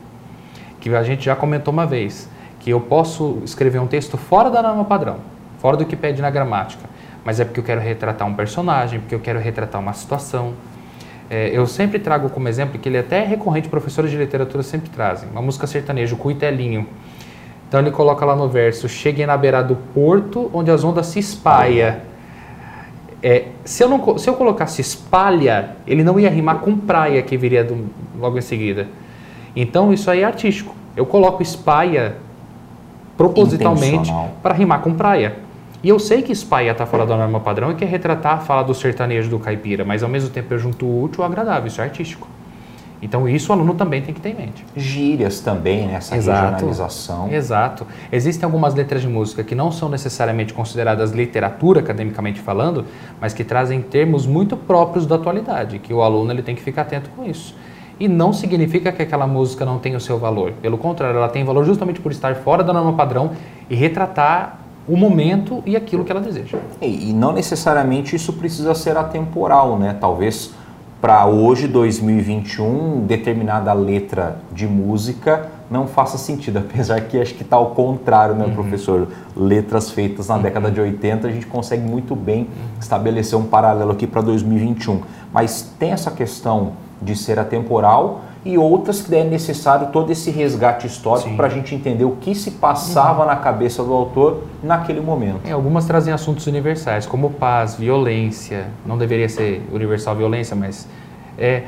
que 0.79 0.93
a 0.95 1.03
gente 1.03 1.25
já 1.25 1.35
comentou 1.35 1.73
uma 1.73 1.85
vez, 1.85 2.29
que 2.59 2.69
eu 2.69 2.79
posso 2.79 3.39
escrever 3.43 3.79
um 3.79 3.87
texto 3.87 4.17
fora 4.17 4.49
da 4.49 4.61
norma 4.61 4.85
padrão, 4.85 5.17
fora 5.59 5.75
do 5.77 5.85
que 5.85 5.95
pede 5.95 6.21
na 6.21 6.29
gramática, 6.29 6.87
mas 7.23 7.39
é 7.39 7.45
porque 7.45 7.59
eu 7.59 7.63
quero 7.63 7.81
retratar 7.81 8.27
um 8.27 8.33
personagem, 8.33 8.99
porque 8.99 9.15
eu 9.15 9.19
quero 9.19 9.39
retratar 9.39 9.81
uma 9.81 9.93
situação. 9.93 10.53
É, 11.29 11.49
eu 11.51 11.65
sempre 11.65 11.97
trago 11.97 12.29
como 12.29 12.47
exemplo, 12.47 12.79
que 12.79 12.87
ele 12.87 12.97
é 12.97 12.99
até 13.01 13.23
recorrente, 13.23 13.67
professores 13.67 14.11
de 14.11 14.17
literatura 14.17 14.61
sempre 14.61 14.89
trazem, 14.89 15.27
uma 15.29 15.41
música 15.41 15.65
sertaneja, 15.65 16.13
o 16.13 16.17
Cuitelinho. 16.17 16.87
Então 17.75 17.83
ele 17.83 17.91
coloca 17.91 18.25
lá 18.25 18.37
no 18.37 18.47
verso: 18.47 18.87
Cheguei 18.87 19.25
na 19.25 19.35
beira 19.35 19.61
do 19.61 19.75
porto, 19.75 20.49
onde 20.53 20.71
as 20.71 20.81
ondas 20.81 21.07
se 21.07 21.19
espalha. 21.19 22.03
É, 23.21 23.47
se, 23.65 23.83
eu 23.83 23.89
não, 23.89 24.17
se 24.17 24.29
eu 24.29 24.35
colocasse 24.35 24.79
espalha, 24.79 25.75
ele 25.85 26.01
não 26.01 26.17
ia 26.17 26.29
rimar 26.29 26.59
com 26.59 26.77
praia, 26.77 27.21
que 27.21 27.35
viria 27.35 27.65
do, 27.65 27.89
logo 28.17 28.37
em 28.37 28.41
seguida. 28.41 28.87
Então 29.53 29.91
isso 29.91 30.09
aí 30.09 30.21
é 30.21 30.23
artístico. 30.23 30.73
Eu 30.95 31.05
coloco 31.05 31.43
espalha 31.43 32.15
propositalmente 33.17 34.09
para 34.41 34.53
rimar 34.53 34.79
com 34.79 34.93
praia. 34.93 35.35
E 35.83 35.89
eu 35.89 35.99
sei 35.99 36.21
que 36.21 36.31
espalha 36.31 36.71
está 36.71 36.85
fora 36.85 37.05
da 37.05 37.17
norma 37.17 37.41
padrão 37.41 37.71
e 37.71 37.75
quer 37.75 37.89
retratar 37.89 38.35
a 38.35 38.37
fala 38.37 38.63
do 38.63 38.73
sertanejo 38.73 39.29
do 39.29 39.37
caipira, 39.37 39.83
mas 39.83 40.01
ao 40.01 40.07
mesmo 40.07 40.29
tempo 40.29 40.53
eu 40.53 40.59
junto 40.59 40.85
o 40.85 41.03
útil 41.03 41.25
ao 41.25 41.29
agradável, 41.29 41.67
isso 41.67 41.81
é 41.81 41.83
artístico. 41.83 42.25
Então 43.01 43.27
isso 43.27 43.51
o 43.51 43.53
aluno 43.53 43.73
também 43.73 44.01
tem 44.01 44.13
que 44.13 44.21
ter 44.21 44.29
em 44.29 44.35
mente. 44.35 44.65
Gírias 44.75 45.39
também, 45.39 45.87
né? 45.87 45.95
essa 45.95 46.15
Exato. 46.15 46.53
regionalização. 46.53 47.31
Exato. 47.31 47.87
Existem 48.11 48.45
algumas 48.45 48.73
letras 48.73 49.01
de 49.01 49.07
música 49.07 49.43
que 49.43 49.53
não 49.53 49.71
são 49.71 49.89
necessariamente 49.89 50.53
consideradas 50.53 51.11
literatura, 51.11 51.81
academicamente 51.81 52.39
falando, 52.39 52.85
mas 53.19 53.33
que 53.33 53.43
trazem 53.43 53.81
termos 53.81 54.25
muito 54.25 54.55
próprios 54.55 55.05
da 55.05 55.15
atualidade, 55.15 55.79
que 55.79 55.93
o 55.93 56.01
aluno 56.01 56.31
ele 56.31 56.41
tem 56.41 56.55
que 56.55 56.61
ficar 56.61 56.83
atento 56.83 57.09
com 57.15 57.23
isso. 57.25 57.55
E 57.99 58.07
não 58.07 58.33
significa 58.33 58.91
que 58.91 59.01
aquela 59.01 59.25
música 59.25 59.65
não 59.65 59.79
tenha 59.79 59.97
o 59.97 60.01
seu 60.01 60.17
valor. 60.17 60.51
Pelo 60.61 60.77
contrário, 60.77 61.17
ela 61.17 61.29
tem 61.29 61.43
valor 61.45 61.63
justamente 61.63 62.01
por 62.01 62.11
estar 62.11 62.35
fora 62.35 62.63
da 62.63 62.73
norma 62.73 62.93
padrão 62.93 63.31
e 63.69 63.75
retratar 63.75 64.59
o 64.87 64.95
momento 64.95 65.63
e 65.65 65.75
aquilo 65.75 66.03
que 66.03 66.11
ela 66.11 66.21
deseja. 66.21 66.59
E, 66.81 67.09
e 67.09 67.13
não 67.13 67.31
necessariamente 67.31 68.15
isso 68.15 68.33
precisa 68.33 68.75
ser 68.75 68.97
atemporal, 68.97 69.79
né? 69.79 69.95
Talvez 69.99 70.53
para 71.05 71.23
hoje, 71.27 71.67
2021, 71.67 73.05
determinada 73.05 73.71
letra 73.73 74.37
de 74.51 74.65
música 74.65 75.51
não 75.69 75.85
faça 75.85 76.17
sentido, 76.17 76.57
apesar 76.67 76.99
que 77.01 77.21
acho 77.21 77.35
que 77.35 77.43
está 77.43 77.57
ao 77.57 77.75
contrário, 77.75 78.33
né, 78.33 78.45
uhum. 78.45 78.55
professor? 78.55 79.07
Letras 79.37 79.91
feitas 79.91 80.29
na 80.29 80.37
uhum. 80.37 80.41
década 80.41 80.71
de 80.71 80.81
80, 80.81 81.27
a 81.27 81.31
gente 81.31 81.45
consegue 81.45 81.87
muito 81.87 82.15
bem 82.15 82.47
estabelecer 82.81 83.37
um 83.37 83.43
paralelo 83.43 83.91
aqui 83.91 84.07
para 84.07 84.19
2021. 84.23 85.01
Mas 85.31 85.71
tem 85.77 85.91
essa 85.91 86.09
questão 86.09 86.71
de 86.99 87.15
ser 87.15 87.37
atemporal 87.37 88.21
e 88.45 88.59
outras 88.59 89.01
que 89.01 89.13
é 89.15 89.23
necessário 89.23 89.87
todo 89.87 90.11
esse 90.11 90.29
resgate 90.29 90.85
histórico 90.85 91.35
para 91.35 91.47
a 91.47 91.49
gente 91.49 91.73
entender 91.73 92.05
o 92.05 92.11
que 92.11 92.35
se 92.35 92.51
passava 92.51 93.21
uhum. 93.21 93.27
na 93.27 93.35
cabeça 93.35 93.83
do 93.83 93.91
autor 93.91 94.43
naquele 94.61 95.01
momento. 95.01 95.41
É, 95.43 95.51
algumas 95.51 95.85
trazem 95.85 96.13
assuntos 96.13 96.45
universais, 96.45 97.07
como 97.07 97.31
paz, 97.31 97.73
violência, 97.73 98.67
não 98.85 98.99
deveria 98.99 99.27
ser 99.27 99.67
universal 99.73 100.15
violência, 100.15 100.55
mas 100.55 100.87
é, 101.39 101.63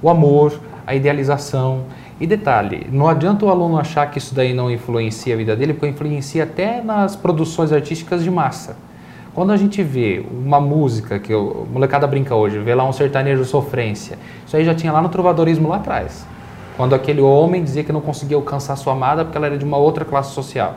o 0.00 0.08
amor, 0.08 0.58
a 0.86 0.94
idealização. 0.94 1.82
E 2.18 2.26
detalhe, 2.26 2.86
não 2.90 3.08
adianta 3.08 3.44
o 3.44 3.50
aluno 3.50 3.78
achar 3.78 4.10
que 4.10 4.16
isso 4.16 4.34
daí 4.34 4.54
não 4.54 4.70
influencia 4.70 5.34
a 5.34 5.36
vida 5.36 5.54
dele, 5.54 5.74
porque 5.74 5.88
influencia 5.88 6.44
até 6.44 6.80
nas 6.80 7.14
produções 7.14 7.72
artísticas 7.72 8.24
de 8.24 8.30
massa. 8.30 8.76
Quando 9.34 9.50
a 9.50 9.56
gente 9.56 9.82
vê 9.82 10.22
uma 10.30 10.60
música 10.60 11.18
que 11.18 11.34
o 11.34 11.66
molecada 11.72 12.06
brinca 12.06 12.34
hoje, 12.34 12.58
vê 12.58 12.74
lá 12.74 12.86
um 12.86 12.92
sertanejo 12.92 13.46
sofrência, 13.46 14.18
isso 14.46 14.54
aí 14.54 14.62
já 14.62 14.74
tinha 14.74 14.92
lá 14.92 15.00
no 15.00 15.08
trovadorismo 15.08 15.68
lá 15.70 15.76
atrás. 15.76 16.26
Quando 16.76 16.94
aquele 16.94 17.22
homem 17.22 17.64
dizia 17.64 17.82
que 17.82 17.92
não 17.92 18.02
conseguia 18.02 18.36
alcançar 18.36 18.76
sua 18.76 18.92
amada 18.92 19.24
porque 19.24 19.38
ela 19.38 19.46
era 19.46 19.56
de 19.56 19.64
uma 19.64 19.78
outra 19.78 20.04
classe 20.04 20.34
social. 20.34 20.74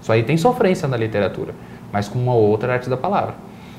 Isso 0.00 0.12
aí 0.12 0.22
tem 0.22 0.36
sofrência 0.36 0.86
na 0.86 0.96
literatura, 0.96 1.52
mas 1.92 2.06
com 2.06 2.16
uma 2.16 2.32
outra 2.32 2.74
arte 2.74 2.88
da 2.88 2.96
palavra. 2.96 3.34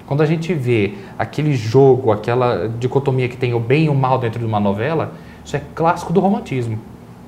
Quando 0.06 0.22
a 0.22 0.26
gente 0.26 0.54
vê 0.54 0.96
aquele 1.18 1.54
jogo, 1.54 2.12
aquela 2.12 2.68
dicotomia 2.68 3.30
que 3.30 3.38
tem 3.38 3.54
o 3.54 3.62
bem 3.62 3.86
e 3.86 3.90
o 3.90 3.96
mal 3.96 4.20
dentro 4.20 4.40
de 4.40 4.46
uma 4.46 4.60
novela, 4.60 5.14
isso 5.46 5.56
é 5.56 5.62
clássico 5.74 6.12
do 6.12 6.20
romantismo 6.20 6.78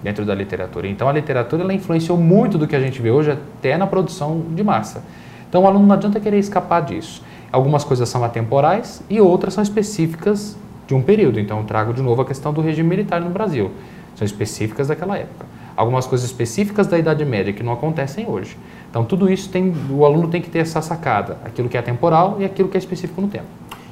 dentro 0.03 0.25
da 0.25 0.35
literatura. 0.35 0.85
Então 0.85 1.07
a 1.07 1.13
literatura 1.13 1.63
ela 1.63 1.73
influenciou 1.73 2.17
muito 2.17 2.57
do 2.57 2.67
que 2.67 2.75
a 2.75 2.79
gente 2.81 3.01
vê 3.01 3.09
hoje 3.09 3.31
até 3.31 3.77
na 3.77 3.87
produção 3.87 4.43
de 4.53 4.63
massa. 4.65 5.01
Então 5.49 5.63
o 5.63 5.67
aluno 5.67 5.85
não 5.87 5.95
adianta 5.95 6.19
querer 6.19 6.37
escapar 6.37 6.81
disso. 6.81 7.23
Algumas 7.51 7.83
coisas 7.83 8.07
são 8.07 8.23
atemporais 8.23 9.01
e 9.09 9.19
outras 9.19 9.55
são 9.55 9.63
específicas 9.63 10.55
de 10.87 10.93
um 10.93 11.01
período. 11.01 11.39
Então 11.39 11.57
eu 11.57 11.63
trago 11.65 11.91
de 11.93 12.01
novo 12.01 12.21
a 12.21 12.25
questão 12.25 12.53
do 12.53 12.61
regime 12.61 12.87
militar 12.87 13.19
no 13.19 13.31
Brasil. 13.31 13.71
São 14.15 14.25
específicas 14.25 14.87
daquela 14.87 15.17
época. 15.17 15.45
Algumas 15.75 16.05
coisas 16.05 16.27
específicas 16.27 16.87
da 16.87 16.99
Idade 16.99 17.25
Média 17.25 17.51
que 17.51 17.63
não 17.63 17.73
acontecem 17.73 18.27
hoje. 18.27 18.57
Então 18.89 19.03
tudo 19.03 19.31
isso 19.31 19.49
tem, 19.49 19.73
o 19.89 20.05
aluno 20.05 20.27
tem 20.27 20.41
que 20.41 20.49
ter 20.49 20.59
essa 20.59 20.81
sacada, 20.81 21.37
aquilo 21.43 21.67
que 21.67 21.77
é 21.77 21.81
temporal 21.81 22.37
e 22.39 22.45
aquilo 22.45 22.69
que 22.69 22.77
é 22.77 22.79
específico 22.79 23.19
no 23.19 23.27
tempo. 23.27 23.45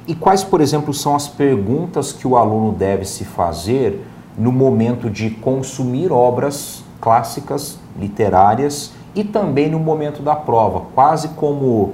E 0.06 0.14
quais, 0.14 0.44
por 0.44 0.60
exemplo, 0.60 0.94
são 0.94 1.16
as 1.16 1.28
perguntas 1.28 2.12
que 2.12 2.26
o 2.26 2.36
aluno 2.36 2.72
deve 2.72 3.04
se 3.04 3.24
fazer 3.24 4.00
no 4.38 4.52
momento 4.52 5.10
de 5.10 5.30
consumir 5.30 6.12
obras 6.12 6.84
clássicas, 7.00 7.78
literárias 7.98 8.92
e 9.18 9.24
também 9.24 9.68
no 9.68 9.80
momento 9.80 10.22
da 10.22 10.36
prova, 10.36 10.82
quase 10.94 11.30
como 11.30 11.92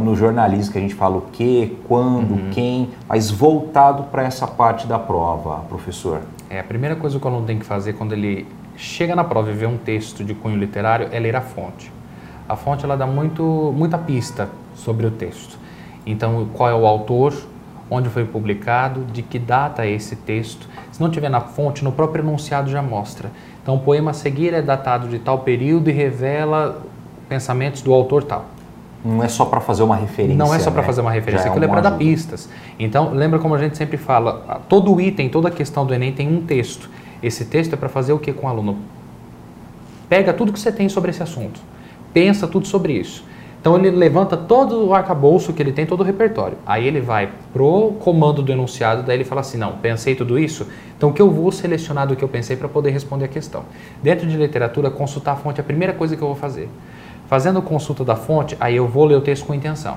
no 0.00 0.14
jornalismo 0.14 0.72
que 0.72 0.78
a 0.78 0.80
gente 0.80 0.94
fala 0.94 1.16
o 1.16 1.22
que, 1.22 1.76
quando, 1.88 2.30
uhum. 2.30 2.50
quem, 2.52 2.90
mas 3.08 3.28
voltado 3.28 4.04
para 4.04 4.22
essa 4.22 4.46
parte 4.46 4.86
da 4.86 4.96
prova, 4.96 5.64
professor. 5.68 6.20
É, 6.48 6.60
a 6.60 6.64
primeira 6.64 6.94
coisa 6.94 7.18
que 7.18 7.24
o 7.24 7.28
aluno 7.28 7.44
tem 7.44 7.58
que 7.58 7.64
fazer 7.64 7.94
quando 7.94 8.12
ele 8.12 8.46
chega 8.76 9.16
na 9.16 9.24
prova 9.24 9.50
e 9.50 9.52
vê 9.52 9.66
um 9.66 9.76
texto 9.76 10.22
de 10.22 10.32
cunho 10.32 10.56
literário 10.56 11.08
é 11.10 11.18
ler 11.18 11.34
a 11.34 11.40
fonte. 11.40 11.92
A 12.48 12.54
fonte 12.54 12.84
ela 12.84 12.96
dá 12.96 13.06
muito, 13.06 13.42
muita 13.76 13.98
pista 13.98 14.48
sobre 14.76 15.06
o 15.06 15.10
texto. 15.10 15.58
Então, 16.06 16.46
qual 16.54 16.68
é 16.68 16.74
o 16.74 16.86
autor, 16.86 17.34
onde 17.90 18.08
foi 18.08 18.24
publicado, 18.24 19.04
de 19.12 19.22
que 19.22 19.40
data 19.40 19.84
é 19.84 19.90
esse 19.90 20.14
texto. 20.14 20.68
Se 20.92 21.00
não 21.00 21.10
tiver 21.10 21.28
na 21.28 21.40
fonte, 21.40 21.82
no 21.82 21.90
próprio 21.90 22.22
enunciado 22.22 22.70
já 22.70 22.80
mostra. 22.80 23.30
Então, 23.64 23.76
o 23.76 23.78
poema 23.80 24.10
a 24.10 24.14
seguir 24.14 24.52
é 24.52 24.60
datado 24.60 25.08
de 25.08 25.18
tal 25.18 25.38
período 25.38 25.88
e 25.88 25.92
revela 25.92 26.82
pensamentos 27.30 27.80
do 27.80 27.94
autor 27.94 28.22
tal. 28.22 28.44
Não 29.02 29.24
é 29.24 29.28
só 29.28 29.46
para 29.46 29.58
fazer 29.58 29.82
uma 29.82 29.96
referência. 29.96 30.36
Não 30.36 30.54
é 30.54 30.58
só 30.58 30.70
para 30.70 30.82
né? 30.82 30.86
fazer 30.86 31.00
uma 31.00 31.10
referência, 31.10 31.48
aquilo 31.48 31.64
é, 31.64 31.68
é 31.68 31.70
para 31.70 31.80
dar 31.80 31.92
pistas. 31.92 32.46
Então, 32.78 33.14
lembra 33.14 33.38
como 33.38 33.54
a 33.54 33.58
gente 33.58 33.74
sempre 33.78 33.96
fala, 33.96 34.60
todo 34.68 35.00
item, 35.00 35.30
toda 35.30 35.50
questão 35.50 35.86
do 35.86 35.94
Enem 35.94 36.12
tem 36.12 36.28
um 36.28 36.42
texto. 36.42 36.90
Esse 37.22 37.46
texto 37.46 37.72
é 37.72 37.76
para 37.76 37.88
fazer 37.88 38.12
o 38.12 38.18
que 38.18 38.34
com 38.34 38.46
o 38.46 38.50
aluno? 38.50 38.76
Pega 40.10 40.34
tudo 40.34 40.52
que 40.52 40.60
você 40.60 40.70
tem 40.70 40.90
sobre 40.90 41.10
esse 41.10 41.22
assunto, 41.22 41.58
pensa 42.12 42.46
tudo 42.46 42.66
sobre 42.66 42.92
isso. 42.92 43.24
Então 43.64 43.78
ele 43.78 43.90
levanta 43.90 44.36
todo 44.36 44.88
o 44.88 44.92
arcabouço 44.92 45.50
que 45.54 45.62
ele 45.62 45.72
tem, 45.72 45.86
todo 45.86 46.00
o 46.00 46.02
repertório. 46.02 46.58
Aí 46.66 46.86
ele 46.86 47.00
vai 47.00 47.30
pro 47.50 47.92
comando 47.98 48.42
do 48.42 48.52
enunciado, 48.52 49.02
daí 49.02 49.16
ele 49.16 49.24
fala 49.24 49.40
assim: 49.40 49.56
não, 49.56 49.78
pensei 49.78 50.14
tudo 50.14 50.38
isso, 50.38 50.68
então 50.94 51.08
o 51.08 51.12
que 51.14 51.22
eu 51.22 51.30
vou 51.30 51.50
selecionar 51.50 52.06
do 52.06 52.14
que 52.14 52.22
eu 52.22 52.28
pensei 52.28 52.58
para 52.58 52.68
poder 52.68 52.90
responder 52.90 53.24
a 53.24 53.28
questão. 53.28 53.64
Dentro 54.02 54.26
de 54.26 54.36
literatura, 54.36 54.90
consultar 54.90 55.32
a 55.32 55.36
fonte 55.36 55.60
é 55.60 55.62
a 55.62 55.64
primeira 55.64 55.94
coisa 55.94 56.14
que 56.14 56.20
eu 56.20 56.28
vou 56.28 56.36
fazer. 56.36 56.68
Fazendo 57.26 57.62
consulta 57.62 58.04
da 58.04 58.14
fonte, 58.14 58.54
aí 58.60 58.76
eu 58.76 58.86
vou 58.86 59.06
ler 59.06 59.14
o 59.14 59.22
texto 59.22 59.46
com 59.46 59.54
intenção. 59.54 59.96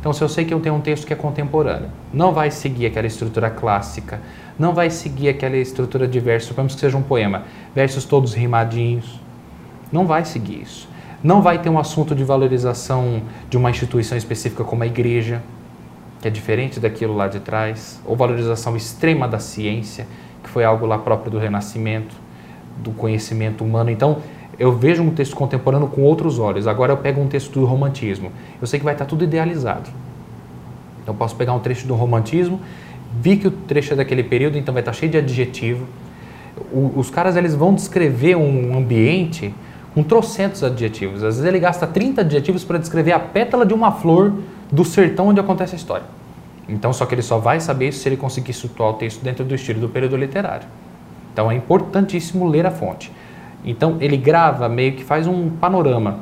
Então, 0.00 0.12
se 0.12 0.20
eu 0.20 0.28
sei 0.28 0.44
que 0.44 0.52
eu 0.52 0.58
tenho 0.58 0.74
um 0.74 0.80
texto 0.80 1.06
que 1.06 1.12
é 1.12 1.16
contemporâneo, 1.16 1.90
não 2.12 2.32
vai 2.32 2.50
seguir 2.50 2.86
aquela 2.86 3.06
estrutura 3.06 3.48
clássica, 3.50 4.20
não 4.58 4.74
vai 4.74 4.90
seguir 4.90 5.28
aquela 5.28 5.56
estrutura 5.56 6.08
de 6.08 6.18
versos, 6.18 6.48
suponhamos 6.48 6.74
que 6.74 6.80
seja 6.80 6.96
um 6.96 7.02
poema, 7.02 7.44
versos 7.72 8.04
todos 8.04 8.34
rimadinhos, 8.34 9.20
não 9.92 10.08
vai 10.08 10.24
seguir 10.24 10.62
isso 10.62 10.95
não 11.22 11.42
vai 11.42 11.58
ter 11.58 11.68
um 11.68 11.78
assunto 11.78 12.14
de 12.14 12.24
valorização 12.24 13.22
de 13.48 13.56
uma 13.56 13.70
instituição 13.70 14.16
específica 14.16 14.62
como 14.64 14.82
a 14.82 14.86
igreja, 14.86 15.42
que 16.20 16.28
é 16.28 16.30
diferente 16.30 16.78
daquilo 16.80 17.14
lá 17.14 17.28
de 17.28 17.40
trás, 17.40 18.00
ou 18.04 18.16
valorização 18.16 18.76
extrema 18.76 19.26
da 19.26 19.38
ciência, 19.38 20.06
que 20.42 20.48
foi 20.48 20.64
algo 20.64 20.86
lá 20.86 20.98
próprio 20.98 21.30
do 21.30 21.38
Renascimento, 21.38 22.14
do 22.78 22.90
conhecimento 22.90 23.64
humano. 23.64 23.90
Então, 23.90 24.18
eu 24.58 24.72
vejo 24.72 25.02
um 25.02 25.10
texto 25.10 25.36
contemporâneo 25.36 25.88
com 25.88 26.02
outros 26.02 26.38
olhos. 26.38 26.66
Agora 26.66 26.92
eu 26.92 26.96
pego 26.96 27.20
um 27.20 27.28
texto 27.28 27.52
do 27.52 27.66
romantismo. 27.66 28.32
Eu 28.60 28.66
sei 28.66 28.78
que 28.78 28.84
vai 28.84 28.94
estar 28.94 29.04
tudo 29.04 29.24
idealizado. 29.24 29.90
Então, 31.02 31.14
eu 31.14 31.18
posso 31.18 31.36
pegar 31.36 31.52
um 31.52 31.60
trecho 31.60 31.86
do 31.86 31.94
romantismo, 31.94 32.60
vi 33.20 33.36
que 33.36 33.46
o 33.46 33.50
trecho 33.50 33.92
é 33.92 33.96
daquele 33.96 34.22
período, 34.22 34.58
então 34.58 34.72
vai 34.72 34.82
estar 34.82 34.92
cheio 34.92 35.10
de 35.10 35.18
adjetivo. 35.18 35.86
O, 36.72 36.92
os 36.96 37.10
caras 37.10 37.36
eles 37.36 37.54
vão 37.54 37.74
descrever 37.74 38.36
um 38.36 38.76
ambiente 38.76 39.54
com 39.96 40.02
trocentos 40.02 40.62
adjetivos. 40.62 41.24
Às 41.24 41.36
vezes 41.36 41.44
ele 41.46 41.58
gasta 41.58 41.86
30 41.86 42.20
adjetivos 42.20 42.62
para 42.62 42.76
descrever 42.76 43.12
a 43.12 43.18
pétala 43.18 43.64
de 43.64 43.72
uma 43.72 43.90
flor 43.90 44.30
do 44.70 44.84
sertão 44.84 45.28
onde 45.28 45.40
acontece 45.40 45.74
a 45.74 45.78
história. 45.78 46.04
Então, 46.68 46.92
só 46.92 47.06
que 47.06 47.14
ele 47.14 47.22
só 47.22 47.38
vai 47.38 47.60
saber 47.60 47.88
isso 47.88 48.00
se 48.00 48.08
ele 48.10 48.18
conseguir 48.18 48.52
situar 48.52 48.90
o 48.90 48.92
texto 48.92 49.22
dentro 49.22 49.42
do 49.42 49.54
estilo 49.54 49.80
do 49.80 49.88
período 49.88 50.14
literário. 50.14 50.68
Então, 51.32 51.50
é 51.50 51.54
importantíssimo 51.54 52.46
ler 52.46 52.66
a 52.66 52.70
fonte. 52.70 53.10
Então, 53.64 53.96
ele 53.98 54.18
grava, 54.18 54.68
meio 54.68 54.92
que 54.92 55.02
faz 55.02 55.26
um 55.26 55.48
panorama 55.48 56.18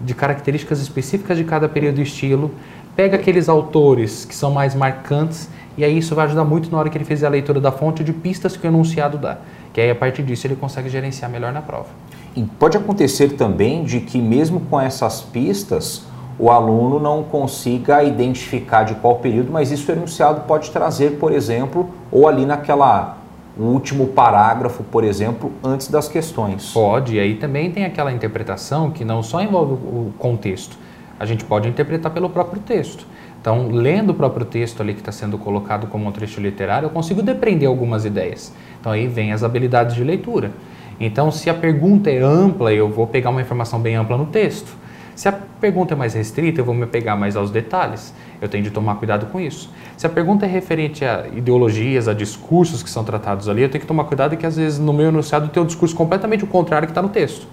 de 0.00 0.14
características 0.14 0.80
específicas 0.80 1.36
de 1.36 1.44
cada 1.44 1.68
período 1.68 1.98
e 1.98 2.04
estilo, 2.04 2.50
pega 2.96 3.16
aqueles 3.16 3.46
autores 3.46 4.24
que 4.24 4.34
são 4.34 4.50
mais 4.50 4.74
marcantes 4.74 5.50
e 5.76 5.84
aí 5.84 5.98
isso 5.98 6.14
vai 6.14 6.24
ajudar 6.24 6.44
muito 6.44 6.72
na 6.72 6.78
hora 6.78 6.88
que 6.88 6.96
ele 6.96 7.04
fizer 7.04 7.26
a 7.26 7.30
leitura 7.30 7.60
da 7.60 7.70
fonte 7.70 8.02
de 8.02 8.14
pistas 8.14 8.56
que 8.56 8.66
o 8.66 8.68
enunciado 8.68 9.18
dá. 9.18 9.36
Que 9.74 9.82
aí, 9.82 9.90
a 9.90 9.94
partir 9.94 10.22
disso, 10.22 10.46
ele 10.46 10.56
consegue 10.56 10.88
gerenciar 10.88 11.30
melhor 11.30 11.52
na 11.52 11.60
prova. 11.60 11.88
E 12.36 12.42
pode 12.42 12.76
acontecer 12.76 13.30
também 13.30 13.84
de 13.84 14.00
que, 14.00 14.20
mesmo 14.20 14.60
com 14.60 14.80
essas 14.80 15.20
pistas, 15.20 16.04
o 16.38 16.50
aluno 16.50 17.00
não 17.00 17.24
consiga 17.24 18.04
identificar 18.04 18.84
de 18.84 18.94
qual 18.94 19.16
período, 19.16 19.50
mas 19.50 19.72
isso 19.72 19.90
o 19.90 19.94
enunciado 19.94 20.42
pode 20.42 20.70
trazer, 20.70 21.18
por 21.18 21.32
exemplo, 21.32 21.90
ou 22.12 22.28
ali 22.28 22.46
naquela 22.46 23.18
último 23.58 24.06
parágrafo, 24.06 24.84
por 24.84 25.02
exemplo, 25.02 25.50
antes 25.64 25.88
das 25.88 26.08
questões. 26.08 26.72
Pode, 26.72 27.16
e 27.16 27.20
aí 27.20 27.34
também 27.34 27.70
tem 27.72 27.84
aquela 27.84 28.12
interpretação 28.12 28.90
que 28.90 29.04
não 29.04 29.22
só 29.22 29.42
envolve 29.42 29.72
o 29.72 30.12
contexto, 30.16 30.78
a 31.18 31.26
gente 31.26 31.44
pode 31.44 31.68
interpretar 31.68 32.12
pelo 32.12 32.30
próprio 32.30 32.62
texto. 32.62 33.04
Então, 33.40 33.68
lendo 33.68 34.10
o 34.10 34.14
próprio 34.14 34.46
texto 34.46 34.80
ali 34.80 34.94
que 34.94 35.00
está 35.00 35.12
sendo 35.12 35.38
colocado 35.38 35.86
como 35.88 36.08
um 36.08 36.12
trecho 36.12 36.40
literário, 36.40 36.86
eu 36.86 36.90
consigo 36.90 37.22
depreender 37.22 37.68
algumas 37.68 38.04
ideias. 38.04 38.52
Então, 38.80 38.92
aí 38.92 39.06
vem 39.06 39.32
as 39.32 39.42
habilidades 39.42 39.96
de 39.96 40.04
leitura. 40.04 40.52
Então, 41.00 41.30
se 41.30 41.48
a 41.48 41.54
pergunta 41.54 42.10
é 42.10 42.18
ampla, 42.18 42.72
eu 42.72 42.88
vou 42.88 43.06
pegar 43.06 43.30
uma 43.30 43.40
informação 43.40 43.80
bem 43.80 43.94
ampla 43.94 44.16
no 44.16 44.26
texto. 44.26 44.76
Se 45.14 45.28
a 45.28 45.32
pergunta 45.32 45.94
é 45.94 45.96
mais 45.96 46.14
restrita, 46.14 46.60
eu 46.60 46.64
vou 46.64 46.74
me 46.74 46.86
pegar 46.86 47.16
mais 47.16 47.36
aos 47.36 47.50
detalhes. 47.50 48.14
Eu 48.40 48.48
tenho 48.48 48.62
de 48.62 48.70
tomar 48.70 48.94
cuidado 48.96 49.26
com 49.26 49.40
isso. 49.40 49.68
Se 49.96 50.06
a 50.06 50.08
pergunta 50.08 50.46
é 50.46 50.48
referente 50.48 51.04
a 51.04 51.26
ideologias, 51.34 52.06
a 52.06 52.14
discursos 52.14 52.84
que 52.84 52.90
são 52.90 53.02
tratados 53.02 53.48
ali, 53.48 53.62
eu 53.62 53.68
tenho 53.68 53.80
que 53.80 53.86
tomar 53.86 54.04
cuidado 54.04 54.36
que 54.36 54.46
às 54.46 54.56
vezes 54.56 54.78
no 54.78 54.92
meu 54.92 55.08
enunciado 55.08 55.48
tem 55.48 55.60
um 55.60 55.66
discurso 55.66 55.94
completamente 55.96 56.44
o 56.44 56.46
contrário 56.46 56.86
que 56.86 56.92
está 56.92 57.02
no 57.02 57.08
texto. 57.08 57.48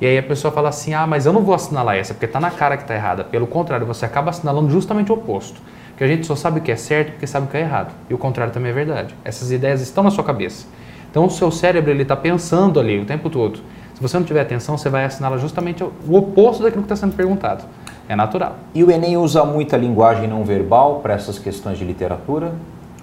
E 0.00 0.06
aí 0.06 0.18
a 0.18 0.22
pessoa 0.22 0.50
fala 0.50 0.70
assim, 0.70 0.94
ah, 0.94 1.06
mas 1.06 1.26
eu 1.26 1.32
não 1.32 1.42
vou 1.42 1.54
assinalar 1.54 1.96
essa 1.96 2.14
porque 2.14 2.26
está 2.26 2.40
na 2.40 2.50
cara 2.50 2.76
que 2.76 2.82
está 2.84 2.94
errada. 2.94 3.22
Pelo 3.22 3.46
contrário, 3.46 3.86
você 3.86 4.04
acaba 4.04 4.30
assinalando 4.30 4.70
justamente 4.70 5.12
o 5.12 5.14
oposto. 5.14 5.60
Porque 5.90 6.02
a 6.02 6.06
gente 6.08 6.26
só 6.26 6.34
sabe 6.34 6.58
o 6.58 6.62
que 6.62 6.72
é 6.72 6.76
certo 6.76 7.12
porque 7.12 7.26
sabe 7.26 7.46
o 7.46 7.50
que 7.50 7.56
é 7.56 7.60
errado. 7.60 7.92
E 8.08 8.14
o 8.14 8.18
contrário 8.18 8.52
também 8.52 8.70
é 8.72 8.74
verdade. 8.74 9.14
Essas 9.24 9.52
ideias 9.52 9.80
estão 9.80 10.02
na 10.02 10.10
sua 10.10 10.24
cabeça. 10.24 10.66
Então 11.10 11.26
o 11.26 11.30
seu 11.30 11.50
cérebro 11.50 11.90
ele 11.90 12.02
está 12.02 12.16
pensando 12.16 12.78
ali 12.78 12.98
o 12.98 13.04
tempo 13.04 13.28
todo. 13.28 13.60
Se 13.94 14.00
você 14.00 14.18
não 14.18 14.24
tiver 14.24 14.40
atenção, 14.40 14.78
você 14.78 14.88
vai 14.88 15.04
assinar 15.04 15.36
justamente 15.38 15.82
o 15.84 16.16
oposto 16.16 16.62
daquilo 16.62 16.82
que 16.82 16.92
está 16.92 16.96
sendo 16.96 17.14
perguntado. 17.14 17.64
É 18.08 18.16
natural. 18.16 18.56
E 18.74 18.82
o 18.82 18.90
Enem 18.90 19.16
usa 19.16 19.44
muita 19.44 19.76
linguagem 19.76 20.26
não 20.26 20.42
verbal 20.42 21.00
para 21.00 21.14
essas 21.14 21.38
questões 21.38 21.78
de 21.78 21.84
literatura? 21.84 22.54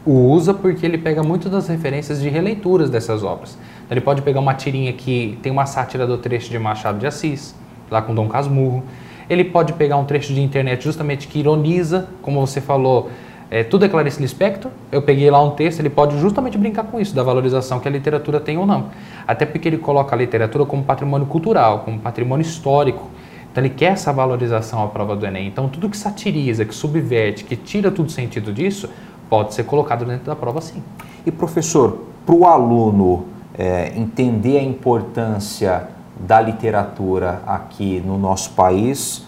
O 0.05 0.31
usa 0.31 0.53
porque 0.53 0.85
ele 0.85 0.97
pega 0.97 1.21
muito 1.21 1.49
das 1.49 1.67
referências 1.67 2.19
de 2.21 2.29
releituras 2.29 2.89
dessas 2.89 3.23
obras. 3.23 3.57
Então, 3.85 3.95
ele 3.95 4.01
pode 4.01 4.21
pegar 4.21 4.39
uma 4.39 4.53
tirinha 4.53 4.91
que 4.91 5.37
tem 5.41 5.51
uma 5.51 5.65
sátira 5.65 6.07
do 6.07 6.17
trecho 6.17 6.49
de 6.49 6.57
Machado 6.57 6.97
de 6.97 7.05
Assis, 7.05 7.53
lá 7.91 8.01
com 8.01 8.15
Dom 8.15 8.27
Casmurro. 8.27 8.83
Ele 9.29 9.43
pode 9.43 9.73
pegar 9.73 9.97
um 9.97 10.05
trecho 10.05 10.33
de 10.33 10.41
internet 10.41 10.83
justamente 10.83 11.27
que 11.27 11.39
ironiza, 11.39 12.07
como 12.21 12.45
você 12.45 12.59
falou, 12.59 13.09
é, 13.49 13.63
tudo 13.63 13.85
é 13.85 13.89
Clarice 13.89 14.21
Lispector. 14.21 14.71
Eu 14.91 15.01
peguei 15.01 15.29
lá 15.31 15.41
um 15.41 15.51
texto, 15.51 15.79
ele 15.79 15.89
pode 15.89 16.19
justamente 16.19 16.57
brincar 16.57 16.83
com 16.83 16.99
isso, 16.99 17.15
da 17.15 17.23
valorização 17.23 17.79
que 17.79 17.87
a 17.87 17.91
literatura 17.91 18.39
tem 18.39 18.57
ou 18.57 18.65
não. 18.65 18.89
Até 19.25 19.45
porque 19.45 19.67
ele 19.67 19.77
coloca 19.77 20.15
a 20.15 20.17
literatura 20.17 20.65
como 20.65 20.83
patrimônio 20.83 21.27
cultural, 21.27 21.79
como 21.79 21.99
patrimônio 21.99 22.41
histórico. 22.41 23.09
Então 23.51 23.63
ele 23.63 23.73
quer 23.73 23.93
essa 23.93 24.11
valorização 24.11 24.83
à 24.83 24.87
prova 24.87 25.15
do 25.15 25.25
Enem. 25.25 25.47
Então 25.47 25.69
tudo 25.69 25.89
que 25.89 25.97
satiriza, 25.97 26.65
que 26.65 26.75
subverte, 26.75 27.43
que 27.43 27.55
tira 27.55 27.89
tudo 27.89 28.11
sentido 28.11 28.51
disso, 28.51 28.89
pode 29.29 29.53
ser 29.53 29.63
colocado 29.63 30.05
dentro 30.05 30.25
da 30.25 30.35
prova 30.35 30.61
sim. 30.61 30.83
E 31.25 31.31
professor, 31.31 32.03
para 32.25 32.35
o 32.35 32.45
aluno 32.45 33.25
é, 33.57 33.93
entender 33.95 34.57
a 34.57 34.63
importância 34.63 35.87
da 36.19 36.41
literatura 36.41 37.41
aqui 37.45 38.01
no 38.05 38.17
nosso 38.17 38.51
país, 38.51 39.25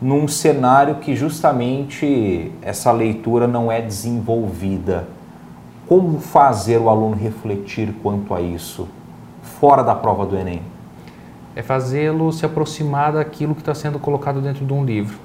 num 0.00 0.26
cenário 0.26 0.96
que 0.96 1.14
justamente 1.14 2.50
essa 2.62 2.90
leitura 2.90 3.46
não 3.46 3.70
é 3.70 3.80
desenvolvida. 3.80 5.06
Como 5.86 6.20
fazer 6.20 6.78
o 6.78 6.88
aluno 6.88 7.16
refletir 7.16 7.92
quanto 8.02 8.32
a 8.32 8.40
isso, 8.40 8.88
fora 9.42 9.82
da 9.82 9.94
prova 9.94 10.24
do 10.24 10.36
Enem? 10.36 10.62
é 11.54 11.62
fazê-lo 11.62 12.32
se 12.32 12.46
aproximar 12.46 13.12
daquilo 13.12 13.54
que 13.54 13.60
está 13.60 13.74
sendo 13.74 13.98
colocado 13.98 14.40
dentro 14.40 14.64
de 14.64 14.72
um 14.72 14.84
livro. 14.84 15.18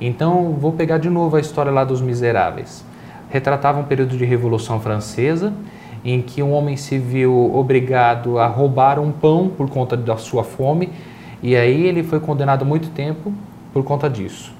Então, 0.00 0.52
vou 0.58 0.72
pegar 0.72 0.98
de 0.98 1.08
novo 1.08 1.36
a 1.36 1.40
história 1.40 1.72
lá 1.72 1.84
dos 1.84 2.00
Miseráveis. 2.00 2.84
Retratava 3.30 3.80
um 3.80 3.84
período 3.84 4.16
de 4.16 4.24
Revolução 4.24 4.78
Francesa, 4.80 5.52
em 6.04 6.22
que 6.22 6.42
um 6.42 6.52
homem 6.52 6.76
se 6.76 6.98
viu 6.98 7.54
obrigado 7.54 8.38
a 8.38 8.46
roubar 8.46 9.00
um 9.00 9.10
pão 9.10 9.48
por 9.48 9.68
conta 9.68 9.96
da 9.96 10.16
sua 10.16 10.44
fome, 10.44 10.90
e 11.42 11.56
aí 11.56 11.86
ele 11.86 12.02
foi 12.02 12.20
condenado 12.20 12.62
a 12.62 12.64
muito 12.64 12.90
tempo 12.90 13.32
por 13.76 13.84
conta 13.84 14.08
disso. 14.08 14.54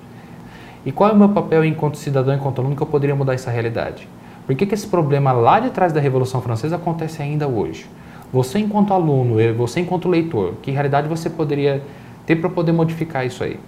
E 0.85 0.93
qual 0.93 1.09
é 1.09 1.13
o 1.15 1.17
meu 1.17 1.31
papel 1.31 1.65
enquanto 1.65 1.97
cidadão, 1.97 2.35
enquanto 2.35 2.59
aluno, 2.59 2.77
que 2.77 2.83
eu 2.83 2.87
poderia 2.87 3.17
mudar 3.17 3.33
essa 3.33 3.51
realidade? 3.51 4.07
Por 4.45 4.55
que, 4.55 4.67
que 4.67 4.75
esse 4.75 4.87
problema 4.87 5.33
lá 5.33 5.59
de 5.59 5.71
trás 5.71 5.91
da 5.91 5.99
Revolução 5.99 6.43
Francesa 6.43 6.77
acontece 6.77 7.23
ainda 7.23 7.49
hoje? 7.49 7.87
Você 8.31 8.59
enquanto 8.59 8.93
aluno, 8.93 9.37
você 9.57 9.81
enquanto 9.81 10.07
leitor, 10.07 10.53
que 10.61 10.71
realidade 10.71 11.09
você 11.09 11.31
poderia 11.31 11.83
ter 12.27 12.37
para 12.37 12.51
poder 12.51 12.73
modificar 12.73 13.25
isso 13.25 13.43
aí? 13.43 13.59